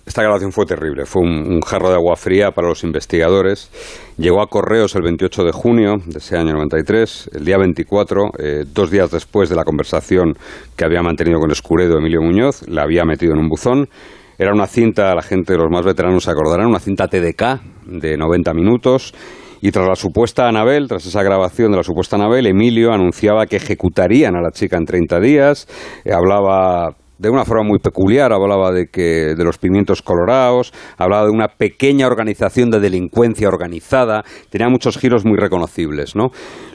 esta 0.08 0.24
grabación 0.24 0.54
fue 0.54 0.66
terrible. 0.66 1.06
Fue 1.06 1.22
un, 1.22 1.60
jarro 1.62 1.90
de 1.90 1.96
agua 1.96 2.16
fría 2.16 2.52
para 2.52 2.70
los 2.70 2.86
investigadores. 2.86 3.70
Llegó 4.18 4.42
a 4.42 4.48
correos 4.48 4.96
el 4.96 5.02
28 5.02 5.44
de 5.44 5.52
junio 5.52 5.96
de 6.06 6.20
ese 6.20 6.38
año 6.38 6.54
93. 6.54 7.32
El 7.34 7.44
día 7.44 7.58
24, 7.58 8.24
eh, 8.40 8.64
dos 8.74 8.90
días 8.90 9.12
después 9.12 9.50
de 9.50 9.58
la 9.58 9.66
conversación 9.66 10.36
que 10.78 10.86
había 10.86 11.02
mantenido 11.02 11.40
con 11.40 11.52
Escuredo 11.52 11.98
Emilio 11.98 12.22
Muñoz, 12.22 12.66
la 12.70 12.84
había 12.84 13.04
metido 13.04 13.34
en 13.34 13.40
un 13.40 13.50
buzón. 13.50 13.90
Era 14.38 14.54
una 14.54 14.68
cinta, 14.68 15.14
la 15.14 15.22
gente, 15.22 15.54
de 15.54 15.60
los 15.60 15.70
más 15.70 15.84
veteranos 15.84 16.24
se 16.24 16.32
acordarán, 16.32 16.68
una 16.68 16.80
cinta 16.80 17.08
TDK 17.08 17.60
de 17.86 18.16
90 18.16 18.54
minutos 18.54 19.14
y 19.60 19.72
tras 19.72 19.88
la 19.88 19.96
supuesta 19.96 20.48
Anabel, 20.48 20.88
tras 20.88 21.06
esa 21.06 21.24
grabación 21.24 21.72
de 21.72 21.78
la 21.78 21.84
supuesta 21.84 22.16
Anabel, 22.16 22.46
Emilio 22.46 22.94
anunciaba 22.94 23.46
que 23.48 23.58
ejecutarían 23.58 24.36
a 24.36 24.42
la 24.42 24.52
chica 24.52 24.78
en 24.78 24.86
30 24.86 25.20
días, 25.20 25.68
eh, 26.06 26.14
hablaba 26.14 26.96
de 27.18 27.30
una 27.30 27.46
forma 27.46 27.64
muy 27.64 27.80
peculiar, 27.80 28.32
hablaba 28.32 28.72
de 28.72 28.88
que 28.88 29.36
de 29.36 29.44
los 29.44 29.58
pimientos 29.58 30.02
colorados, 30.02 30.74
hablaba 30.98 31.26
de 31.26 31.32
una 31.32 31.48
pequeña 31.48 32.08
organización 32.08 32.70
de 32.70 32.80
delincuencia 32.80 33.48
organizada, 33.48 34.24
tenía 34.50 34.70
muchos 34.70 34.98
giros 34.98 35.26
muy 35.26 35.38
reconocibles, 35.38 36.16
¿no? 36.16 36.28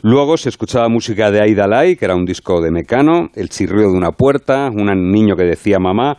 Luego 0.02 0.36
se 0.36 0.48
escuchaba 0.48 0.88
música 0.88 1.30
de 1.30 1.40
Aida 1.40 1.66
Lai, 1.66 1.96
que 1.96 2.04
era 2.04 2.14
un 2.14 2.24
disco 2.24 2.60
de 2.60 2.70
Mecano, 2.70 3.28
el 3.34 3.48
chirrido 3.48 3.90
de 3.90 3.96
una 3.96 4.12
puerta, 4.12 4.68
un 4.68 4.86
niño 5.10 5.36
que 5.36 5.44
decía 5.44 5.78
mamá, 5.78 6.16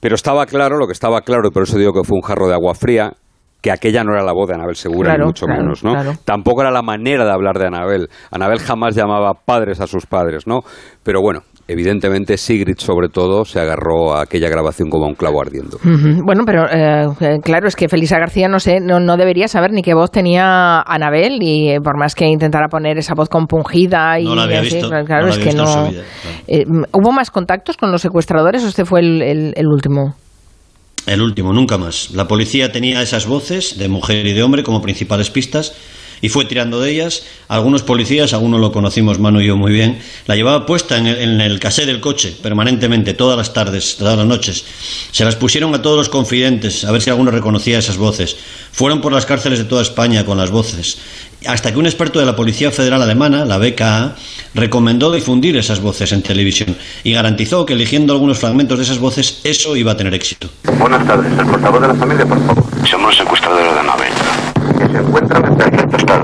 pero 0.00 0.14
estaba 0.14 0.44
claro, 0.46 0.76
lo 0.76 0.86
que 0.86 0.92
estaba 0.92 1.22
claro, 1.22 1.48
y 1.48 1.50
por 1.50 1.62
eso 1.62 1.78
digo 1.78 1.92
que 1.92 2.04
fue 2.04 2.16
un 2.16 2.22
jarro 2.22 2.48
de 2.48 2.54
agua 2.54 2.74
fría, 2.74 3.14
que 3.62 3.72
aquella 3.72 4.04
no 4.04 4.12
era 4.12 4.22
la 4.22 4.34
voz 4.34 4.48
de 4.48 4.56
Anabel 4.56 4.76
Segura, 4.76 5.16
ni 5.16 5.24
mucho 5.24 5.46
menos, 5.46 5.82
¿no? 5.82 5.94
Tampoco 6.26 6.60
era 6.60 6.70
la 6.70 6.82
manera 6.82 7.24
de 7.24 7.32
hablar 7.32 7.58
de 7.58 7.66
Anabel. 7.68 8.10
Anabel 8.30 8.58
jamás 8.58 8.94
llamaba 8.94 9.32
padres 9.32 9.80
a 9.80 9.86
sus 9.86 10.04
padres, 10.04 10.46
¿no? 10.46 10.60
Pero 11.02 11.22
bueno, 11.22 11.40
evidentemente 11.66 12.36
Sigrid 12.36 12.76
sobre 12.78 13.08
todo 13.08 13.44
se 13.44 13.60
agarró 13.60 14.14
a 14.14 14.22
aquella 14.22 14.48
grabación 14.48 14.90
como 14.90 15.06
a 15.06 15.08
un 15.08 15.14
clavo 15.14 15.40
ardiendo. 15.40 15.78
Bueno, 16.24 16.42
pero 16.44 16.66
eh, 16.70 17.06
eh, 17.20 17.38
claro, 17.42 17.68
es 17.68 17.76
que 17.76 17.88
Felisa 17.88 18.18
García 18.18 18.48
no 18.48 18.60
sé, 18.60 18.80
no, 18.80 19.00
no, 19.00 19.16
debería 19.16 19.48
saber 19.48 19.72
ni 19.72 19.82
qué 19.82 19.94
voz 19.94 20.10
tenía 20.10 20.80
Anabel 20.82 21.38
y 21.42 21.70
eh, 21.70 21.80
por 21.82 21.98
más 21.98 22.14
que 22.14 22.26
intentara 22.26 22.68
poner 22.68 22.98
esa 22.98 23.14
voz 23.14 23.28
compungida 23.28 24.18
y 24.20 24.24
no 24.24 24.34
la 24.34 24.44
había 24.44 24.60
visto, 24.60 24.90
claro, 25.06 25.28
es 25.28 25.38
que 25.38 25.52
no. 25.52 25.90
¿Hubo 26.92 27.12
más 27.12 27.30
contactos 27.30 27.76
con 27.76 27.90
los 27.90 28.02
secuestradores 28.02 28.64
o 28.64 28.68
este 28.68 28.84
fue 28.84 29.00
el 29.00 29.66
último? 29.66 30.14
El 31.06 31.20
último, 31.20 31.52
nunca 31.52 31.76
más. 31.76 32.10
La 32.12 32.26
policía 32.26 32.72
tenía 32.72 33.02
esas 33.02 33.26
voces 33.26 33.78
de 33.78 33.88
mujer 33.88 34.26
y 34.26 34.32
de 34.32 34.42
hombre 34.42 34.62
como 34.62 34.80
principales 34.80 35.30
pistas 35.30 35.74
y 36.20 36.28
fue 36.28 36.44
tirando 36.44 36.80
de 36.80 36.90
ellas. 36.90 37.24
Algunos 37.48 37.82
policías, 37.82 38.32
algunos 38.32 38.60
lo 38.60 38.72
conocimos 38.72 39.18
Manu 39.18 39.40
y 39.40 39.46
yo 39.46 39.56
muy 39.56 39.72
bien, 39.72 39.98
la 40.26 40.36
llevaba 40.36 40.66
puesta 40.66 40.96
en 40.98 41.06
el, 41.06 41.18
en 41.18 41.40
el 41.40 41.60
casé 41.60 41.86
del 41.86 42.00
coche 42.00 42.34
permanentemente, 42.42 43.14
todas 43.14 43.36
las 43.36 43.52
tardes, 43.52 43.96
todas 43.96 44.16
las 44.16 44.26
noches. 44.26 44.64
Se 45.10 45.24
las 45.24 45.36
pusieron 45.36 45.74
a 45.74 45.82
todos 45.82 45.96
los 45.96 46.08
confidentes, 46.08 46.84
a 46.84 46.92
ver 46.92 47.02
si 47.02 47.10
alguno 47.10 47.30
reconocía 47.30 47.78
esas 47.78 47.96
voces. 47.96 48.36
Fueron 48.72 49.00
por 49.00 49.12
las 49.12 49.26
cárceles 49.26 49.58
de 49.58 49.64
toda 49.64 49.82
España 49.82 50.24
con 50.24 50.38
las 50.38 50.50
voces. 50.50 50.98
Hasta 51.46 51.72
que 51.72 51.78
un 51.78 51.86
experto 51.86 52.18
de 52.18 52.26
la 52.26 52.36
Policía 52.36 52.70
Federal 52.70 53.02
Alemana, 53.02 53.44
la 53.44 53.58
BKA, 53.58 54.16
recomendó 54.54 55.12
difundir 55.12 55.56
esas 55.56 55.80
voces 55.80 56.12
en 56.12 56.22
televisión 56.22 56.76
y 57.02 57.12
garantizó 57.12 57.66
que 57.66 57.74
eligiendo 57.74 58.14
algunos 58.14 58.38
fragmentos 58.38 58.78
de 58.78 58.84
esas 58.84 58.98
voces 58.98 59.40
eso 59.44 59.76
iba 59.76 59.92
a 59.92 59.96
tener 59.96 60.14
éxito. 60.14 60.48
Buenas 60.78 61.06
tardes, 61.06 61.32
el 61.38 61.46
portavoz 61.46 61.82
de 61.82 61.88
la 61.88 61.94
familia, 61.94 62.26
por 62.26 62.46
favor. 62.46 62.64
Somos 62.88 63.16
secuestradores 63.16 63.74
de 63.74 63.82
nave. 63.82 64.06
Que 64.78 64.92
se 64.92 64.98
encuentran. 64.98 65.73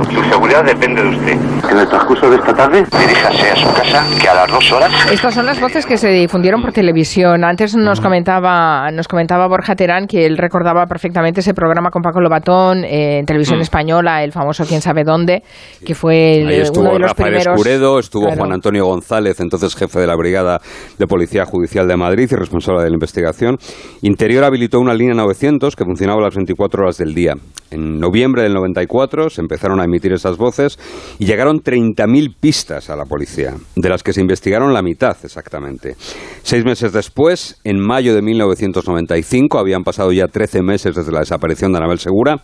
Su 0.04 0.22
seguridad 0.24 0.64
depende 0.64 1.02
de 1.02 1.08
usted. 1.08 1.38
En 1.70 1.78
el 1.78 1.88
transcurso 1.88 2.30
de 2.30 2.36
esta 2.36 2.52
tarde, 2.54 2.84
diríjase 2.98 3.50
a 3.50 3.56
su 3.56 3.66
casa, 3.72 4.04
que 4.20 4.28
a 4.28 4.34
las 4.34 4.50
dos 4.50 4.72
horas... 4.72 4.92
Estas 5.12 5.34
son 5.34 5.46
las 5.46 5.60
voces 5.60 5.86
que 5.86 5.96
se 5.96 6.08
difundieron 6.08 6.62
por 6.62 6.72
televisión. 6.72 7.44
Antes 7.44 7.76
nos 7.76 8.00
comentaba, 8.00 8.90
nos 8.92 9.08
comentaba 9.08 9.46
Borja 9.46 9.74
Terán 9.74 10.06
que 10.06 10.26
él 10.26 10.36
recordaba 10.38 10.86
perfectamente 10.86 11.40
ese 11.40 11.54
programa 11.54 11.90
con 11.90 12.02
Paco 12.02 12.20
Lobatón 12.20 12.84
eh, 12.84 13.18
en 13.18 13.26
televisión 13.26 13.58
mm. 13.58 13.62
española, 13.62 14.24
el 14.24 14.32
famoso 14.32 14.64
Quién 14.64 14.80
sabe 14.80 15.04
dónde, 15.04 15.42
que 15.84 15.94
fue 15.94 16.42
uno 16.74 16.92
de 16.92 16.98
los 16.98 17.10
Rafael 17.10 17.34
primeros... 17.34 17.54
Escuredo, 17.54 17.98
estuvo 17.98 18.30
Juan 18.30 18.52
Antonio 18.52 18.86
González, 18.86 19.40
entonces 19.40 19.74
jefe 19.74 20.00
de 20.00 20.06
la 20.06 20.16
Brigada 20.16 20.60
de 20.98 21.06
Policía 21.06 21.44
Judicial 21.44 21.86
de 21.86 21.96
Madrid 21.96 22.28
y 22.30 22.34
responsable 22.34 22.82
de 22.82 22.90
la 22.90 22.94
investigación. 22.94 23.56
Interior 24.02 24.44
habilitó 24.44 24.80
una 24.80 24.94
línea 24.94 25.14
900 25.14 25.76
que 25.76 25.84
funcionaba 25.84 26.20
las 26.20 26.34
24 26.34 26.82
horas 26.82 26.98
del 26.98 27.14
día. 27.14 27.34
En 27.70 27.98
noviembre 27.98 28.42
del 28.42 28.54
94 28.54 29.30
se 29.30 29.40
empezaron 29.40 29.80
a 29.80 29.84
emitir 29.90 30.12
esas 30.12 30.36
voces 30.36 30.78
y 31.18 31.26
llegaron 31.26 31.58
30.000 31.58 32.34
pistas 32.40 32.88
a 32.90 32.96
la 32.96 33.04
policía, 33.04 33.54
de 33.76 33.88
las 33.88 34.02
que 34.02 34.12
se 34.12 34.20
investigaron 34.20 34.72
la 34.72 34.82
mitad 34.82 35.16
exactamente. 35.22 35.96
Seis 36.42 36.64
meses 36.64 36.92
después, 36.92 37.60
en 37.64 37.78
mayo 37.78 38.14
de 38.14 38.22
1995, 38.22 39.58
habían 39.58 39.84
pasado 39.84 40.12
ya 40.12 40.26
13 40.26 40.62
meses 40.62 40.94
desde 40.94 41.12
la 41.12 41.20
desaparición 41.20 41.72
de 41.72 41.78
Anabel 41.78 41.98
Segura, 41.98 42.42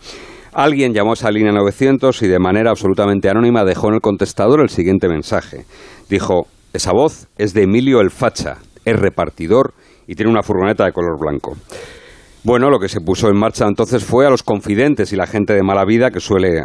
Alguien 0.59 0.95
llamó 0.95 1.11
a 1.11 1.15
esa 1.15 1.31
línea 1.31 1.53
900 1.53 2.23
y 2.23 2.29
de 2.29 2.39
manera 2.39 2.71
absolutamente 2.71 3.29
anónima 3.29 3.63
dejó 3.63 3.89
en 3.89 3.97
el 3.97 4.01
contestador 4.01 4.63
el 4.63 4.71
siguiente 4.71 5.07
mensaje. 5.07 5.67
Dijo, 6.09 6.47
esa 6.73 6.93
voz 6.93 7.29
es 7.37 7.53
de 7.53 7.65
Emilio 7.65 8.01
El 8.01 8.11
Facha, 8.11 8.57
es 8.83 8.99
repartidor 8.99 9.75
y 10.07 10.15
tiene 10.15 10.31
una 10.31 10.43
furgoneta 10.43 10.87
de 10.87 10.93
color 10.93 11.19
blanco. 11.21 11.57
Bueno, 12.47 12.71
lo 12.71 12.79
que 12.79 12.89
se 12.89 13.01
puso 13.01 13.29
en 13.29 13.37
marcha 13.37 13.67
entonces 13.67 14.05
fue 14.05 14.25
a 14.25 14.31
los 14.31 14.45
confidentes 14.45 15.13
y 15.13 15.17
la 15.17 15.27
gente 15.27 15.53
de 15.53 15.65
mala 15.65 15.85
vida 15.85 16.13
que 16.13 16.21
suele 16.21 16.63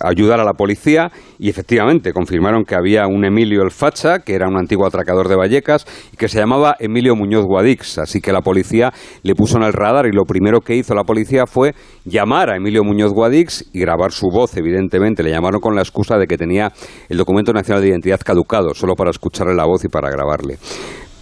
ayudar 0.00 0.38
a 0.38 0.44
la 0.44 0.52
policía 0.52 1.10
y 1.40 1.50
efectivamente 1.50 2.12
confirmaron 2.12 2.62
que 2.64 2.76
había 2.76 3.08
un 3.08 3.24
Emilio 3.24 3.64
el 3.64 3.72
Facha, 3.72 4.20
que 4.20 4.36
era 4.36 4.46
un 4.46 4.56
antiguo 4.56 4.86
atracador 4.86 5.26
de 5.26 5.34
Vallecas 5.34 5.86
y 6.12 6.16
que 6.16 6.28
se 6.28 6.38
llamaba 6.38 6.76
Emilio 6.78 7.16
Muñoz 7.16 7.46
Guadix, 7.46 7.98
así 7.98 8.20
que 8.20 8.30
la 8.30 8.42
policía 8.42 8.92
le 9.24 9.34
puso 9.34 9.56
en 9.56 9.64
el 9.64 9.72
radar 9.72 10.06
y 10.06 10.12
lo 10.12 10.22
primero 10.22 10.60
que 10.60 10.76
hizo 10.76 10.94
la 10.94 11.02
policía 11.02 11.46
fue 11.48 11.74
llamar 12.04 12.50
a 12.50 12.56
Emilio 12.56 12.84
Muñoz 12.84 13.10
Guadix 13.12 13.64
y 13.72 13.80
grabar 13.80 14.12
su 14.12 14.28
voz, 14.28 14.56
evidentemente, 14.56 15.24
le 15.24 15.32
llamaron 15.32 15.60
con 15.60 15.74
la 15.74 15.82
excusa 15.82 16.16
de 16.16 16.28
que 16.28 16.38
tenía 16.38 16.70
el 17.08 17.18
documento 17.18 17.52
nacional 17.52 17.82
de 17.82 17.88
identidad 17.88 18.20
caducado, 18.24 18.72
solo 18.72 18.94
para 18.94 19.10
escucharle 19.10 19.56
la 19.56 19.64
voz 19.64 19.84
y 19.84 19.88
para 19.88 20.10
grabarle. 20.10 20.58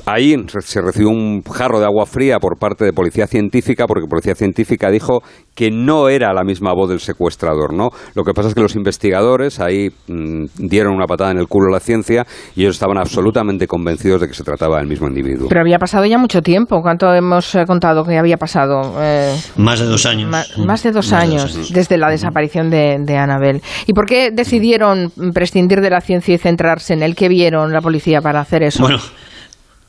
Ahí 0.04 0.34
se 0.60 0.80
recibió 0.80 1.10
un 1.10 1.42
jarro 1.42 1.78
de 1.78 1.86
agua 1.86 2.06
fría 2.06 2.38
por 2.40 2.58
parte 2.58 2.84
de 2.84 2.92
policía 2.92 3.26
científica, 3.26 3.86
porque 3.86 4.08
policía 4.08 4.34
científica 4.34 4.90
dijo 4.90 5.22
que 5.54 5.70
no 5.70 6.08
era 6.08 6.32
la 6.32 6.42
misma 6.42 6.72
voz 6.74 6.90
del 6.90 6.98
secuestrador, 6.98 7.72
¿no? 7.72 7.90
Lo 8.14 8.24
que 8.24 8.32
pasa 8.32 8.48
es 8.48 8.54
que 8.54 8.60
los 8.60 8.74
investigadores 8.74 9.60
ahí 9.60 9.90
mm, 10.08 10.46
dieron 10.56 10.94
una 10.94 11.06
patada 11.06 11.30
en 11.30 11.38
el 11.38 11.46
culo 11.46 11.68
a 11.68 11.72
la 11.74 11.80
ciencia 11.80 12.26
y 12.56 12.62
ellos 12.62 12.74
estaban 12.74 12.98
absolutamente 12.98 13.66
convencidos 13.66 14.20
de 14.22 14.28
que 14.28 14.34
se 14.34 14.42
trataba 14.42 14.78
del 14.78 14.88
mismo 14.88 15.06
individuo. 15.06 15.48
Pero 15.48 15.60
había 15.60 15.78
pasado 15.78 16.04
ya 16.04 16.18
mucho 16.18 16.42
tiempo. 16.42 16.82
¿Cuánto 16.82 17.12
hemos 17.14 17.54
eh, 17.54 17.64
contado 17.66 18.04
que 18.04 18.18
había 18.18 18.38
pasado? 18.38 18.94
Eh, 19.00 19.36
más 19.56 19.78
de 19.78 19.86
dos 19.86 20.04
años. 20.06 20.30
más 20.58 20.82
de 20.82 20.90
dos, 20.90 21.12
años, 21.12 21.72
desde 21.72 21.96
la 21.96 22.10
desaparición 22.10 22.70
de, 22.70 22.96
de 23.00 23.16
Anabel. 23.16 23.62
¿Y 23.86 23.92
por 23.92 24.06
qué 24.06 24.30
decidieron 24.32 25.12
prescindir 25.32 25.80
de 25.80 25.90
la 25.90 26.00
ciencia 26.00 26.34
y 26.34 26.38
centrarse 26.38 26.94
en 26.94 27.02
el 27.02 27.14
que 27.14 27.28
vieron 27.28 27.72
la 27.72 27.80
policía 27.80 28.20
para 28.20 28.40
hacer 28.40 28.62
eso? 28.62 28.82
Bueno, 28.82 28.98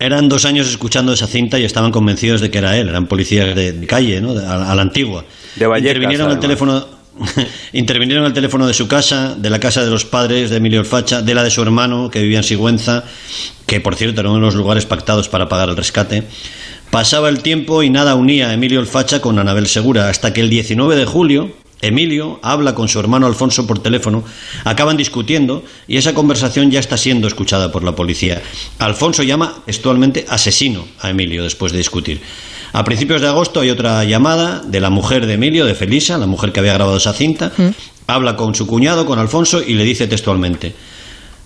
eran 0.05 0.27
dos 0.27 0.45
años 0.45 0.69
escuchando 0.69 1.13
esa 1.13 1.27
cinta 1.27 1.57
y 1.59 1.63
estaban 1.63 1.91
convencidos 1.91 2.41
de 2.41 2.51
que 2.51 2.57
era 2.57 2.77
él, 2.77 2.89
eran 2.89 3.07
policías 3.07 3.55
de, 3.55 3.85
calle, 3.87 4.19
¿no? 4.19 4.31
a, 4.31 4.75
la 4.75 4.81
antigua. 4.81 5.23
De 5.55 5.65
Vallecas, 5.65 5.95
intervinieron 5.95 6.31
al 6.31 6.39
teléfono 6.39 6.85
intervinieron 7.73 8.25
al 8.25 8.33
teléfono 8.33 8.67
de 8.67 8.73
su 8.73 8.87
casa, 8.87 9.35
de 9.37 9.49
la 9.49 9.59
casa 9.59 9.85
de 9.85 9.91
los 9.91 10.03
padres 10.03 10.49
de 10.49 10.57
Emilio 10.57 10.79
Olfacha, 10.79 11.21
de 11.21 11.33
la 11.35 11.43
de 11.43 11.51
su 11.51 11.61
hermano 11.61 12.09
que 12.09 12.21
vivía 12.21 12.39
en 12.39 12.43
Sigüenza, 12.43 13.03
que 13.65 13.79
por 13.79 13.95
cierto 13.95 14.21
era 14.21 14.29
uno 14.29 14.39
de 14.39 14.45
los 14.45 14.55
lugares 14.55 14.85
pactados 14.85 15.29
para 15.29 15.47
pagar 15.47 15.69
el 15.69 15.77
rescate 15.77 16.23
Pasaba 16.93 17.29
el 17.29 17.41
tiempo 17.41 17.81
y 17.81 17.89
nada 17.89 18.13
unía 18.13 18.49
a 18.49 18.53
Emilio 18.53 18.85
Facha 18.85 19.19
con 19.19 19.39
Anabel 19.39 19.65
Segura, 19.65 20.09
hasta 20.09 20.31
que 20.31 20.41
el 20.41 20.49
19 20.51 20.95
de 20.95 21.05
julio 21.05 21.51
Emilio 21.83 22.39
habla 22.41 22.73
con 22.73 22.87
su 22.87 22.99
hermano 22.99 23.27
Alfonso 23.27 23.67
por 23.67 23.79
teléfono, 23.79 24.23
acaban 24.63 24.97
discutiendo 24.97 25.63
y 25.87 25.97
esa 25.97 26.13
conversación 26.13 26.71
ya 26.71 26.79
está 26.79 26.97
siendo 26.97 27.27
escuchada 27.27 27.71
por 27.71 27.83
la 27.83 27.93
policía. 27.93 28.41
Alfonso 28.79 29.21
llama 29.21 29.53
textualmente 29.65 30.25
asesino 30.29 30.85
a 31.01 31.09
Emilio 31.09 31.43
después 31.43 31.71
de 31.73 31.79
discutir. 31.79 32.21
A 32.71 32.83
principios 32.83 33.21
de 33.21 33.27
agosto 33.27 33.59
hay 33.59 33.69
otra 33.69 34.03
llamada 34.05 34.61
de 34.65 34.79
la 34.79 34.89
mujer 34.89 35.27
de 35.27 35.33
Emilio, 35.33 35.65
de 35.65 35.75
Felisa, 35.75 36.17
la 36.17 36.25
mujer 36.25 36.51
que 36.51 36.61
había 36.61 36.73
grabado 36.73 36.97
esa 36.97 37.13
cinta. 37.13 37.51
Habla 38.07 38.35
con 38.35 38.55
su 38.55 38.65
cuñado, 38.65 39.05
con 39.05 39.19
Alfonso, 39.19 39.61
y 39.61 39.73
le 39.73 39.83
dice 39.83 40.07
textualmente, 40.07 40.73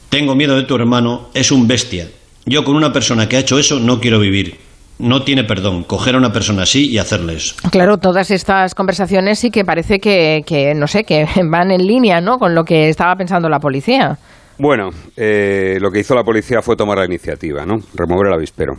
tengo 0.10 0.36
miedo 0.36 0.56
de 0.56 0.64
tu 0.64 0.76
hermano, 0.76 1.30
es 1.34 1.52
un 1.52 1.68
bestia. 1.68 2.10
Yo 2.46 2.64
con 2.64 2.76
una 2.76 2.94
persona 2.94 3.28
que 3.28 3.38
ha 3.38 3.40
hecho 3.40 3.60
eso 3.60 3.80
no 3.80 4.00
quiero 4.00 4.20
vivir 4.20 4.67
no 5.00 5.24
tiene 5.24 5.44
perdón 5.44 5.84
coger 5.84 6.16
a 6.16 6.18
una 6.18 6.32
persona 6.32 6.64
así 6.64 6.90
y 6.90 6.98
hacerle 6.98 7.36
eso. 7.36 7.56
Claro, 7.72 7.98
todas 7.98 8.32
estas 8.32 8.76
conversaciones 8.76 9.40
sí 9.40 9.52
que 9.52 9.64
parece 9.64 10.00
que, 10.00 10.42
que, 10.46 10.74
no 10.74 10.88
sé, 10.88 11.04
que 11.04 11.26
van 11.50 11.72
en 11.72 11.86
línea, 11.86 12.22
¿no? 12.22 12.38
Con 12.38 12.56
lo 12.56 12.64
que 12.64 12.90
estaba 12.90 13.16
pensando 13.16 13.50
la 13.50 13.60
policía. 13.60 14.18
Bueno, 14.60 14.90
eh, 15.16 15.78
lo 15.80 15.92
que 15.92 16.00
hizo 16.00 16.16
la 16.16 16.24
policía 16.24 16.64
fue 16.64 16.76
tomar 16.76 16.98
la 16.98 17.06
iniciativa, 17.06 17.64
¿no? 17.64 17.76
Remover 17.94 18.28
el 18.28 18.34
avispero. 18.34 18.74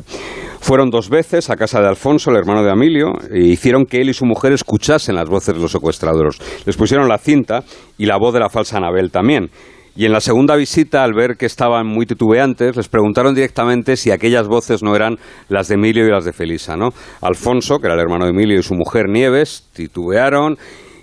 Fueron 0.59 0.91
dos 0.91 1.09
veces 1.09 1.51
a 1.51 1.57
casa 1.57 1.81
de 1.81 1.87
Alfonso, 1.87 2.33
el 2.33 2.37
hermano 2.37 2.65
de 2.65 2.73
Emilio, 2.73 3.13
e 3.31 3.45
hicieron 3.45 3.87
que 3.87 4.01
él 4.01 4.09
y 4.09 4.13
su 4.13 4.27
mujer 4.27 4.53
escuchasen 4.53 5.15
las 5.15 5.29
voces 5.29 5.55
de 5.55 5.61
los 5.61 5.71
secuestradores. 5.71 6.39
Les 6.67 6.77
pusieron 6.77 7.09
la 7.09 7.19
cinta 7.19 7.63
y 7.97 8.07
la 8.07 8.19
voz 8.19 8.35
de 8.35 8.41
la 8.41 8.49
falsa 8.49 8.79
Anabel 8.79 9.13
también. 9.13 9.51
Y 9.99 10.07
en 10.07 10.12
la 10.12 10.21
segunda 10.21 10.55
visita, 10.55 11.02
al 11.02 11.12
ver 11.12 11.37
que 11.37 11.47
estaban 11.47 11.85
muy 11.85 12.07
titubeantes, 12.07 12.76
les 12.76 12.88
preguntaron 12.88 13.35
directamente 13.35 13.97
si 13.97 14.12
aquellas 14.12 14.47
voces 14.47 14.81
no 14.81 14.95
eran 14.95 15.17
las 15.49 15.67
de 15.67 15.75
Emilio 15.75 16.07
y 16.07 16.11
las 16.12 16.25
de 16.25 16.33
Felisa, 16.33 16.76
¿no? 16.76 16.90
Alfonso, 17.21 17.81
que 17.81 17.88
era 17.88 17.95
el 17.95 18.00
hermano 18.00 18.26
de 18.26 18.31
Emilio, 18.31 18.61
y 18.61 18.62
su 18.62 18.75
mujer 18.75 19.09
Nieves, 19.09 19.69
titubearon 19.73 20.57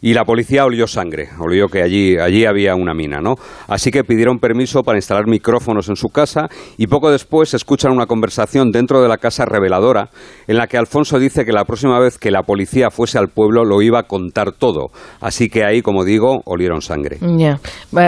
y 0.06 0.14
la 0.14 0.24
policía 0.24 0.66
olió 0.66 0.86
sangre, 0.86 1.30
olió 1.40 1.66
que 1.68 1.82
allí, 1.82 2.16
allí 2.16 2.46
había 2.46 2.76
una 2.76 2.94
mina, 2.94 3.22
¿no? 3.22 3.38
Así 3.68 3.90
que 3.90 4.04
pidieron 4.04 4.38
permiso 4.38 4.84
para 4.84 5.00
instalar 5.00 5.26
micrófonos 5.26 5.90
en 5.90 5.96
su 5.96 6.10
casa 6.10 6.48
y 6.78 6.86
poco 6.86 7.10
después 7.10 7.56
escuchan 7.56 7.92
una 7.92 8.06
conversación 8.06 8.70
dentro 8.70 9.02
de 9.02 9.10
la 9.10 9.18
casa 9.18 9.46
reveladora 9.46 10.12
en 10.46 10.58
la 10.58 10.68
que 10.68 10.78
Alfonso 10.78 11.18
dice 11.18 11.44
que 11.44 11.52
la 11.52 11.66
próxima 11.66 12.00
vez 12.00 12.20
que 12.20 12.30
la 12.30 12.44
policía 12.44 12.92
fuese 12.92 13.18
al 13.18 13.30
pueblo 13.30 13.66
lo 13.66 13.82
iba 13.82 13.98
a 13.98 14.04
contar 14.04 14.52
todo. 14.52 14.92
Así 15.22 15.50
que 15.50 15.66
ahí, 15.66 15.82
como 15.82 16.06
digo, 16.06 16.40
olieron 16.46 16.84
sangre. 16.84 17.18
Ya, 17.40 17.60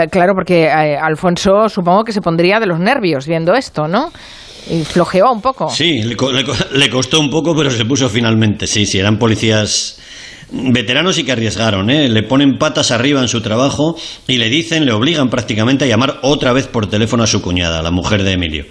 claro, 0.08 0.34
porque 0.36 0.66
eh, 0.66 0.96
Alfonso 0.96 1.68
supongo 1.68 2.04
que 2.04 2.12
se 2.12 2.20
pondría 2.20 2.60
de 2.60 2.66
los 2.66 2.78
nervios 2.78 3.26
viendo 3.26 3.54
esto, 3.54 3.88
¿no? 3.88 4.12
Y 4.70 4.84
flojeó 4.84 5.32
un 5.32 5.40
poco. 5.42 5.68
Sí, 5.68 6.02
le, 6.02 6.14
le 6.74 6.90
costó 6.90 7.18
un 7.18 7.28
poco, 7.28 7.56
pero 7.56 7.72
se 7.72 7.84
puso 7.84 8.08
finalmente. 8.08 8.68
Sí, 8.68 8.86
sí, 8.86 9.00
eran 9.00 9.18
policías 9.18 9.98
veteranos 10.50 11.18
y 11.18 11.24
que 11.24 11.32
arriesgaron, 11.32 11.90
¿eh? 11.90 12.08
le 12.08 12.22
ponen 12.22 12.58
patas 12.58 12.90
arriba 12.90 13.20
en 13.20 13.28
su 13.28 13.40
trabajo 13.40 13.96
y 14.26 14.38
le 14.38 14.48
dicen, 14.48 14.86
le 14.86 14.92
obligan 14.92 15.28
prácticamente 15.28 15.84
a 15.84 15.88
llamar 15.88 16.18
otra 16.22 16.52
vez 16.52 16.66
por 16.66 16.86
teléfono 16.86 17.22
a 17.22 17.26
su 17.26 17.42
cuñada, 17.42 17.82
la 17.82 17.90
mujer 17.90 18.22
de 18.22 18.32
Emilio. 18.32 18.66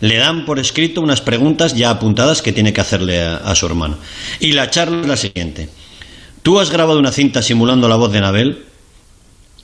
Le 0.00 0.16
dan 0.16 0.44
por 0.44 0.58
escrito 0.58 1.00
unas 1.00 1.20
preguntas 1.20 1.74
ya 1.74 1.90
apuntadas 1.90 2.40
que 2.40 2.52
tiene 2.52 2.72
que 2.72 2.80
hacerle 2.80 3.20
a, 3.20 3.54
su 3.56 3.66
hermano. 3.66 3.98
Y 4.38 4.52
la 4.52 4.70
charla 4.70 5.00
es 5.00 5.06
la 5.06 5.16
siguiente. 5.16 5.68
¿Tú 6.42 6.60
has 6.60 6.70
grabado 6.70 7.00
una 7.00 7.10
cinta 7.10 7.42
simulando 7.42 7.88
la 7.88 7.96
voz 7.96 8.12
de 8.12 8.20
Nabel? 8.20 8.64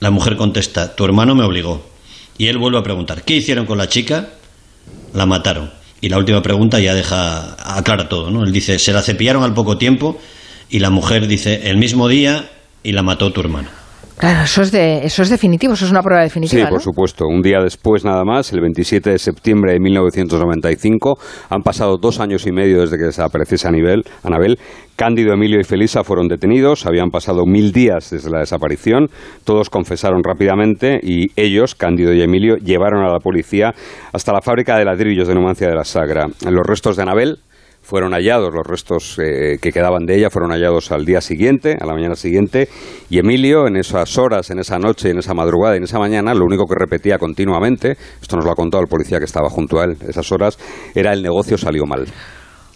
La 0.01 0.11
mujer 0.11 0.35
contesta, 0.35 0.93
tu 0.93 1.05
hermano 1.05 1.35
me 1.35 1.45
obligó. 1.45 1.89
Y 2.37 2.47
él 2.47 2.57
vuelve 2.57 2.77
a 2.77 2.83
preguntar, 2.83 3.23
¿qué 3.23 3.37
hicieron 3.37 3.65
con 3.65 3.77
la 3.77 3.87
chica? 3.87 4.31
La 5.13 5.25
mataron. 5.25 5.71
Y 6.01 6.09
la 6.09 6.17
última 6.17 6.41
pregunta 6.41 6.81
ya 6.81 6.93
deja, 6.93 7.55
aclara 7.77 8.09
todo, 8.09 8.29
¿no? 8.29 8.43
Él 8.43 8.51
dice, 8.51 8.77
se 8.77 8.91
la 8.91 9.01
cepillaron 9.01 9.41
al 9.43 9.53
poco 9.53 9.77
tiempo 9.77 10.19
y 10.69 10.79
la 10.79 10.89
mujer 10.89 11.27
dice 11.27 11.69
el 11.69 11.77
mismo 11.77 12.07
día 12.07 12.49
y 12.83 12.91
la 12.91 13.03
mató 13.03 13.31
tu 13.31 13.41
hermano. 13.41 13.69
Claro, 14.17 14.45
eso 14.45 14.61
es, 14.61 14.71
de, 14.71 15.05
eso 15.05 15.23
es 15.23 15.29
definitivo, 15.29 15.73
eso 15.73 15.83
es 15.83 15.91
una 15.91 16.01
prueba 16.01 16.23
definitiva. 16.23 16.67
Sí, 16.67 16.71
por 16.71 16.81
supuesto. 16.81 17.25
Un 17.27 17.41
día 17.41 17.59
después, 17.61 18.05
nada 18.05 18.23
más, 18.23 18.53
el 18.53 18.61
27 18.61 19.09
de 19.09 19.19
septiembre 19.19 19.73
de 19.73 19.79
1995, 19.81 21.17
han 21.49 21.61
pasado 21.61 21.97
dos 21.97 22.21
años 22.21 22.47
y 22.47 22.53
medio 22.53 22.79
desde 22.79 22.97
que 22.97 23.03
desapareciese 23.03 23.67
Anabel. 23.67 24.03
Anabel. 24.23 24.57
Cándido, 24.95 25.33
Emilio 25.33 25.59
y 25.59 25.65
Felisa 25.65 26.05
fueron 26.05 26.29
detenidos, 26.29 26.85
habían 26.85 27.09
pasado 27.09 27.45
mil 27.45 27.73
días 27.73 28.11
desde 28.11 28.29
la 28.29 28.39
desaparición, 28.39 29.09
todos 29.43 29.69
confesaron 29.69 30.21
rápidamente 30.23 31.01
y 31.03 31.25
ellos, 31.35 31.75
Cándido 31.75 32.13
y 32.13 32.21
Emilio, 32.21 32.55
llevaron 32.55 33.03
a 33.03 33.11
la 33.11 33.19
policía 33.19 33.73
hasta 34.13 34.31
la 34.31 34.39
fábrica 34.39 34.77
de 34.77 34.85
ladrillos 34.85 35.27
de 35.27 35.35
Numancia 35.35 35.67
de 35.67 35.75
la 35.75 35.83
Sagra. 35.83 36.27
Los 36.49 36.65
restos 36.65 36.95
de 36.95 37.01
Anabel 37.01 37.39
fueron 37.85 38.13
hallados, 38.13 38.51
los 38.51 38.65
restos 38.65 39.19
eh, 39.19 39.57
que 39.61 39.71
quedaban 39.71 40.05
de 40.05 40.15
ella 40.15 40.31
fueron 40.31 40.51
hallados 40.51 40.91
al 40.91 41.05
día 41.05 41.21
siguiente, 41.21 41.77
a 41.79 41.85
la 41.85 41.93
mañana 41.93 42.15
siguiente, 42.15 42.67
y 43.09 43.19
Emilio 43.19 43.67
en 43.67 43.77
esas 43.77 44.17
horas, 44.17 44.49
en 44.49 44.59
esa 44.59 44.79
noche, 44.79 45.11
en 45.11 45.19
esa 45.19 45.35
madrugada 45.35 45.75
en 45.75 45.83
esa 45.83 45.99
mañana, 45.99 46.33
lo 46.33 46.45
único 46.45 46.65
que 46.65 46.75
repetía 46.77 47.19
continuamente, 47.19 47.95
esto 48.21 48.35
nos 48.37 48.45
lo 48.45 48.51
ha 48.51 48.55
contado 48.55 48.81
el 48.81 48.89
policía 48.89 49.19
que 49.19 49.25
estaba 49.25 49.49
junto 49.49 49.79
a 49.79 49.85
él, 49.85 49.97
esas 50.07 50.31
horas, 50.31 50.57
era 50.95 51.13
el 51.13 51.21
negocio 51.21 51.57
salió 51.57 51.85
mal. 51.85 52.05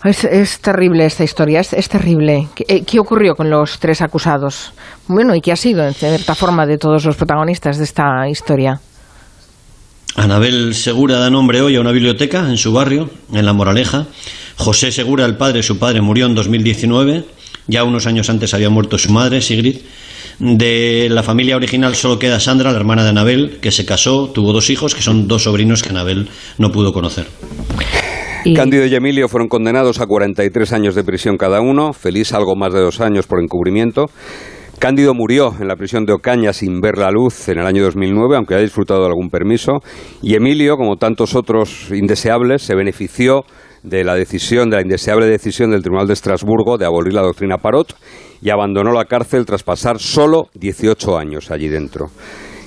Es, 0.04 0.62
terrible 0.62 1.06
esta 1.06 1.26
historia, 1.26 1.60
es, 1.60 1.90
terrible. 1.90 2.48
Eh, 2.70 2.86
¿Qué, 2.86 3.00
ocurrió 3.00 3.36
con 3.36 3.50
los 3.50 3.80
tres 3.80 4.02
acusados? 4.02 4.74
Bueno, 5.08 5.36
¿y 5.36 5.42
qué 5.42 5.52
ha 5.52 5.58
sido, 5.58 5.86
en 5.86 5.94
cierta 5.94 6.36
forma, 6.36 6.66
de 6.66 6.78
todos 6.78 7.04
los 7.04 7.18
protagonistas 7.18 7.78
de 7.78 7.84
esta 7.84 8.30
historia? 8.30 8.80
Anabel 10.20 10.76
Segura 10.76 11.18
da 11.18 11.30
nombre 11.30 11.62
hoy 11.62 11.78
a 11.78 11.80
una 11.80 11.94
biblioteca 11.94 12.50
en 12.50 12.58
su 12.58 12.74
barrio, 12.74 13.10
en 13.32 13.46
La 13.46 13.54
Moraleja. 13.54 14.08
José 14.58 14.92
Segura, 14.92 15.24
el 15.24 15.38
padre, 15.38 15.64
su 15.64 15.80
padre, 15.80 16.02
murió 16.02 16.26
en 16.26 16.36
2019. 16.36 17.24
Ya 17.68 17.86
unos 17.86 18.06
años 18.06 18.30
antes 18.30 18.54
había 18.54 18.70
muerto 18.70 18.98
su 18.98 19.14
madre, 19.14 19.42
Sigrid. 19.42 19.78
De 20.40 21.08
la 21.10 21.24
familia 21.24 21.56
original 21.56 21.96
solo 21.96 22.20
queda 22.20 22.42
Sandra, 22.42 22.74
la 22.74 22.78
hermana 22.78 23.06
de 23.06 23.12
Anabel, 23.12 23.60
que 23.62 23.72
se 23.72 23.86
casó, 23.86 24.30
tuvo 24.34 24.52
dos 24.52 24.70
hijos, 24.70 24.94
que 24.94 25.02
son 25.02 25.30
dos 25.30 25.44
sobrinos 25.44 25.84
que 25.84 25.90
Anabel 25.90 26.28
no 26.58 26.70
pudo 26.70 26.92
conocer. 26.92 27.26
Cándido 28.54 28.86
y 28.86 28.96
Emilio 28.96 29.30
fueron 29.30 29.48
condenados 29.48 30.02
a 30.02 30.06
43 30.06 30.74
años 30.74 30.96
de 30.96 31.06
prisión 31.06 31.38
cada 31.38 31.62
uno, 31.62 31.94
Feliz 31.94 32.34
algo 32.34 32.58
más 32.58 32.74
de 32.74 32.82
dos 32.82 33.00
años 33.00 33.26
por 33.26 33.42
encubrimiento. 33.42 34.08
Cándido 34.80 35.14
murió 35.14 35.54
en 35.60 35.68
la 35.68 35.76
prisión 35.76 36.06
de 36.06 36.14
Ocaña 36.14 36.54
sin 36.54 36.80
ver 36.80 36.98
la 36.98 37.12
luz 37.12 37.50
en 37.50 37.60
el 37.60 37.66
año 37.66 37.84
2009, 37.84 38.38
aunque 38.38 38.54
haya 38.54 38.64
disfrutado 38.64 39.02
de 39.02 39.08
algún 39.08 39.30
permiso. 39.30 39.82
Y 40.22 40.36
Emilio, 40.36 40.78
como 40.78 40.96
tantos 40.96 41.36
otros 41.36 41.92
indeseables, 41.92 42.62
se 42.62 42.76
benefició 42.76 43.44
de 43.84 44.06
la 44.06 44.16
decisión, 44.16 44.70
de 44.70 44.78
la 44.78 44.82
indeseable 44.82 45.26
decisión 45.26 45.72
del 45.72 45.82
Tribunal 45.82 46.08
de 46.08 46.14
Estrasburgo 46.14 46.78
de 46.78 46.86
abolir 46.86 47.14
la 47.14 47.24
doctrina 47.24 47.58
Parot 47.58 47.94
y 48.42 48.52
abandonó 48.52 48.94
la 48.94 49.04
cárcel 49.04 49.46
tras 49.46 49.64
pasar 49.64 50.00
solo 50.00 50.48
18 50.54 51.18
años 51.18 51.52
allí 51.52 51.68
dentro. 51.68 52.10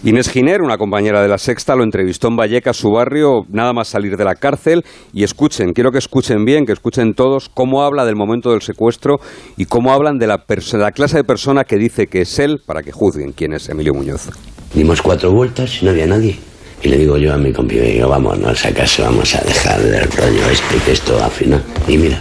Inés 0.05 0.31
Giner, 0.31 0.62
una 0.62 0.79
compañera 0.79 1.23
de 1.23 1.29
la 1.29 1.38
Sexta, 1.38 1.77
lo 1.77 1.85
entrevistó 1.85 2.27
en 2.27 2.35
Vallecas, 2.35 2.77
su 2.77 2.91
barrio, 2.91 3.47
nada 3.49 3.73
más 3.73 3.87
salir 3.87 4.17
de 4.17 4.25
la 4.25 4.35
cárcel. 4.35 4.83
Y 5.12 5.23
escuchen, 5.23 5.73
quiero 5.73 5.93
que 5.93 5.99
escuchen 5.99 6.45
bien, 6.45 6.67
que 6.67 6.73
escuchen 6.73 7.15
todos 7.15 7.49
cómo 7.49 7.85
habla 7.85 8.05
del 8.05 8.17
momento 8.17 8.51
del 8.51 8.62
secuestro 8.62 9.21
y 9.57 9.67
cómo 9.67 9.93
hablan 9.93 10.19
de 10.19 10.27
la, 10.27 10.45
la 10.73 10.91
clase 10.91 11.19
de 11.19 11.25
persona 11.25 11.62
que 11.62 11.77
dice 11.77 12.09
que 12.09 12.23
es 12.23 12.41
él 12.41 12.61
para 12.67 12.83
que 12.83 12.91
juzguen 12.91 13.31
quién 13.31 13.53
es 13.53 13.69
Emilio 13.69 13.95
Muñoz. 13.95 14.29
Dimos 14.75 15.01
cuatro 15.03 15.31
vueltas 15.31 15.81
y 15.81 15.85
no 15.85 15.93
había 15.93 16.09
nadie. 16.09 16.37
Y 16.83 16.88
le 16.88 16.99
digo 16.99 17.17
yo 17.17 17.33
a 17.33 17.37
mi 17.37 17.53
compi, 17.53 17.79
digo, 17.79 18.09
vámonos 18.09 18.67
a 18.67 18.75
casa, 18.75 19.05
vamos 19.05 19.33
a 19.37 19.41
dejar 19.43 19.81
del 19.83 20.11
rollo 20.11 20.51
este, 20.51 20.79
que 20.85 20.93
esto 20.93 21.23
al 21.23 21.31
final. 21.31 21.62
Y 21.87 21.97
mira, 21.97 22.21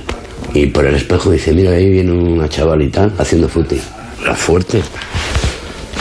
y 0.54 0.68
por 0.68 0.86
el 0.86 0.94
espejo 0.94 1.32
dice, 1.32 1.52
mira, 1.52 1.72
ahí 1.72 1.90
viene 1.90 2.12
una 2.12 2.48
chavalita 2.48 3.12
haciendo 3.18 3.50
fútbol. 3.50 3.80
La 4.24 4.36
fuerte. 4.36 4.84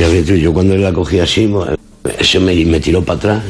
Yo 0.01 0.55
cuando 0.55 0.79
la 0.79 0.95
cogí 0.95 1.19
así, 1.19 1.53
eso 2.19 2.41
me, 2.41 2.81
tiró 2.81 3.05
para 3.05 3.19
atrás 3.19 3.43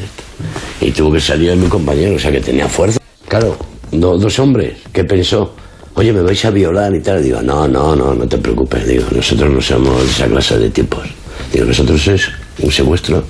y 0.81 0.91
tuvo 0.91 1.13
que 1.13 1.21
salir 1.21 1.55
mi 1.55 1.67
compañero, 1.67 2.15
o 2.15 2.19
sea 2.19 2.29
que 2.29 2.41
tenía 2.41 2.67
fuerza. 2.67 2.99
Claro, 3.25 3.55
dos 3.89 4.39
hombres, 4.39 4.73
¿qué 4.91 5.05
pensó? 5.05 5.55
Oye, 5.93 6.11
me 6.11 6.21
vais 6.21 6.43
a 6.43 6.49
violar 6.49 6.93
y 6.93 6.99
tal. 6.99 7.23
Digo, 7.23 7.41
no, 7.41 7.69
no, 7.69 7.95
no, 7.95 8.13
no 8.13 8.27
te 8.27 8.37
preocupes. 8.37 8.85
Digo, 8.85 9.05
nosotros 9.15 9.49
no 9.49 9.61
somos 9.61 10.03
esa 10.03 10.27
clase 10.27 10.59
de 10.59 10.69
tipos. 10.69 11.07
Digo, 11.53 11.65
nosotros 11.65 12.05
es 12.09 12.29
un 12.59 12.69
secuestro, 12.69 13.23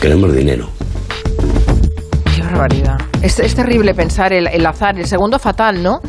queremos 0.00 0.34
dinero. 0.34 0.70
Qué 2.34 2.40
barbaridad. 2.42 2.96
Es, 3.20 3.36
terrible 3.54 3.94
pensar 3.94 4.32
el, 4.32 4.66
azar, 4.66 4.98
el 4.98 5.06
segundo 5.06 5.38
fatal, 5.38 5.82
¿no? 5.82 6.00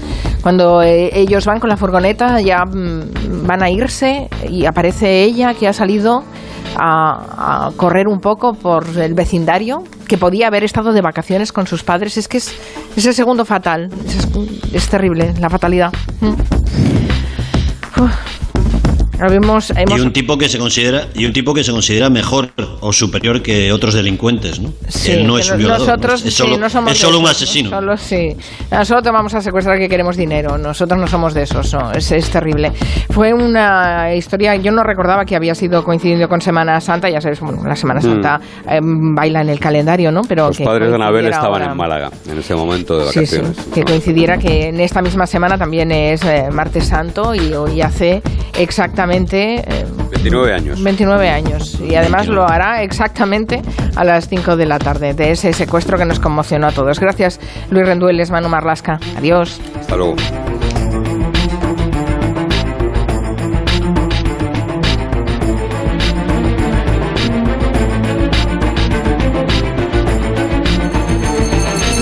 Cuando 0.41 0.81
eh, 0.81 1.09
ellos 1.13 1.45
van 1.45 1.59
con 1.59 1.69
la 1.69 1.75
furgoneta, 1.75 2.39
ya 2.39 2.63
mm, 2.65 3.45
van 3.45 3.63
a 3.63 3.69
irse 3.69 4.29
y 4.49 4.65
aparece 4.65 5.23
ella 5.23 5.53
que 5.53 5.67
ha 5.67 5.73
salido 5.73 6.23
a, 6.77 7.71
correr 7.77 8.07
un 8.07 8.19
poco 8.19 8.53
por 8.53 8.85
el 8.97 9.13
vecindario, 9.13 9.83
que 10.07 10.17
podía 10.17 10.47
haber 10.47 10.63
estado 10.63 10.93
de 10.93 11.01
vacaciones 11.01 11.51
con 11.51 11.67
sus 11.67 11.83
padres. 11.83 12.17
Es 12.17 12.27
que 12.27 12.37
es, 12.37 12.53
el 12.95 13.13
segundo 13.13 13.45
fatal. 13.45 13.89
Es, 14.73 14.89
terrible, 14.89 15.33
la 15.39 15.49
fatalidad. 15.49 15.91
Y 19.19 19.99
un 19.99 20.11
tipo 20.11 20.37
que 20.37 20.49
se 20.49 20.57
considera 20.57 21.07
y 21.13 21.25
un 21.25 21.33
tipo 21.33 21.53
que 21.53 21.63
se 21.63 21.71
considera 21.71 22.09
mejor 22.09 22.49
o 22.81 22.91
superior 22.91 23.41
que 23.41 23.71
otros 23.71 23.93
delincuentes, 23.93 24.59
¿no? 24.59 24.73
Él 25.07 25.27
no 25.27 25.37
es 25.37 25.49
un 25.51 25.57
violador, 25.59 25.87
nosotros, 25.87 26.25
es 26.25 26.33
solo, 26.33 26.57
no 26.57 26.69
somos 26.69 26.91
es 26.91 26.97
solo 26.97 27.19
un 27.19 27.27
asesino. 27.27 27.69
Solo, 27.69 27.95
sí. 27.95 28.35
Nosotros 28.71 29.13
vamos 29.13 29.33
a 29.35 29.41
secuestrar 29.41 29.77
que 29.77 29.87
queremos 29.87 30.17
dinero. 30.17 30.57
Nosotros 30.57 30.99
no 30.99 31.07
somos 31.07 31.33
de 31.33 31.43
esos. 31.43 31.73
No. 31.73 31.91
Es, 31.91 32.11
es, 32.11 32.29
terrible. 32.29 32.71
Fue 33.09 33.33
una 33.33 34.13
historia. 34.15 34.55
Yo 34.55 34.71
no 34.71 34.83
recordaba 34.83 35.25
que 35.25 35.35
había 35.35 35.53
sido 35.53 35.83
coincidiendo 35.83 36.27
con 36.27 36.41
Semana 36.41 36.81
Santa. 36.81 37.09
Ya 37.09 37.21
sabes, 37.21 37.39
bueno, 37.39 37.63
la 37.65 37.75
Semana 37.75 38.01
Santa 38.01 38.39
mm. 38.39 38.69
eh, 38.69 38.79
baila 39.15 39.41
en 39.41 39.49
el 39.49 39.59
calendario, 39.59 40.11
¿no? 40.11 40.21
Pero 40.27 40.47
los 40.47 40.59
padres 40.59 40.89
de 40.89 40.95
Anabel 40.95 41.27
estaban 41.27 41.61
en 41.61 41.77
Málaga 41.77 42.09
en 42.29 42.39
ese 42.39 42.55
momento 42.55 42.97
de 42.97 43.05
vacaciones. 43.05 43.57
Sí, 43.57 43.71
que 43.71 43.83
coincidiera 43.83 44.37
que 44.37 44.69
en 44.69 44.79
esta 44.79 45.01
misma 45.01 45.27
semana 45.27 45.57
también 45.57 45.91
es 45.91 46.23
eh, 46.23 46.49
Martes 46.51 46.87
Santo 46.87 47.35
y 47.35 47.53
hoy 47.53 47.81
hace 47.81 48.21
exactamente. 48.57 49.02
Eh, 49.67 49.85
29 50.11 50.53
años. 50.53 50.83
29 50.83 51.29
años. 51.29 51.79
Y 51.81 51.95
además 51.95 52.27
lo 52.27 52.47
hará 52.47 52.83
exactamente 52.83 53.61
a 53.95 54.03
las 54.03 54.27
5 54.27 54.55
de 54.55 54.65
la 54.65 54.79
tarde, 54.79 55.13
de 55.13 55.31
ese 55.31 55.53
secuestro 55.53 55.97
que 55.97 56.05
nos 56.05 56.19
conmocionó 56.19 56.67
a 56.67 56.71
todos. 56.71 56.99
Gracias, 56.99 57.39
Luis 57.69 57.85
Rendueles, 57.85 58.31
Manu 58.31 58.49
Marlasca. 58.49 58.99
Adiós. 59.17 59.59
Hasta 59.79 59.95
luego. 59.95 60.15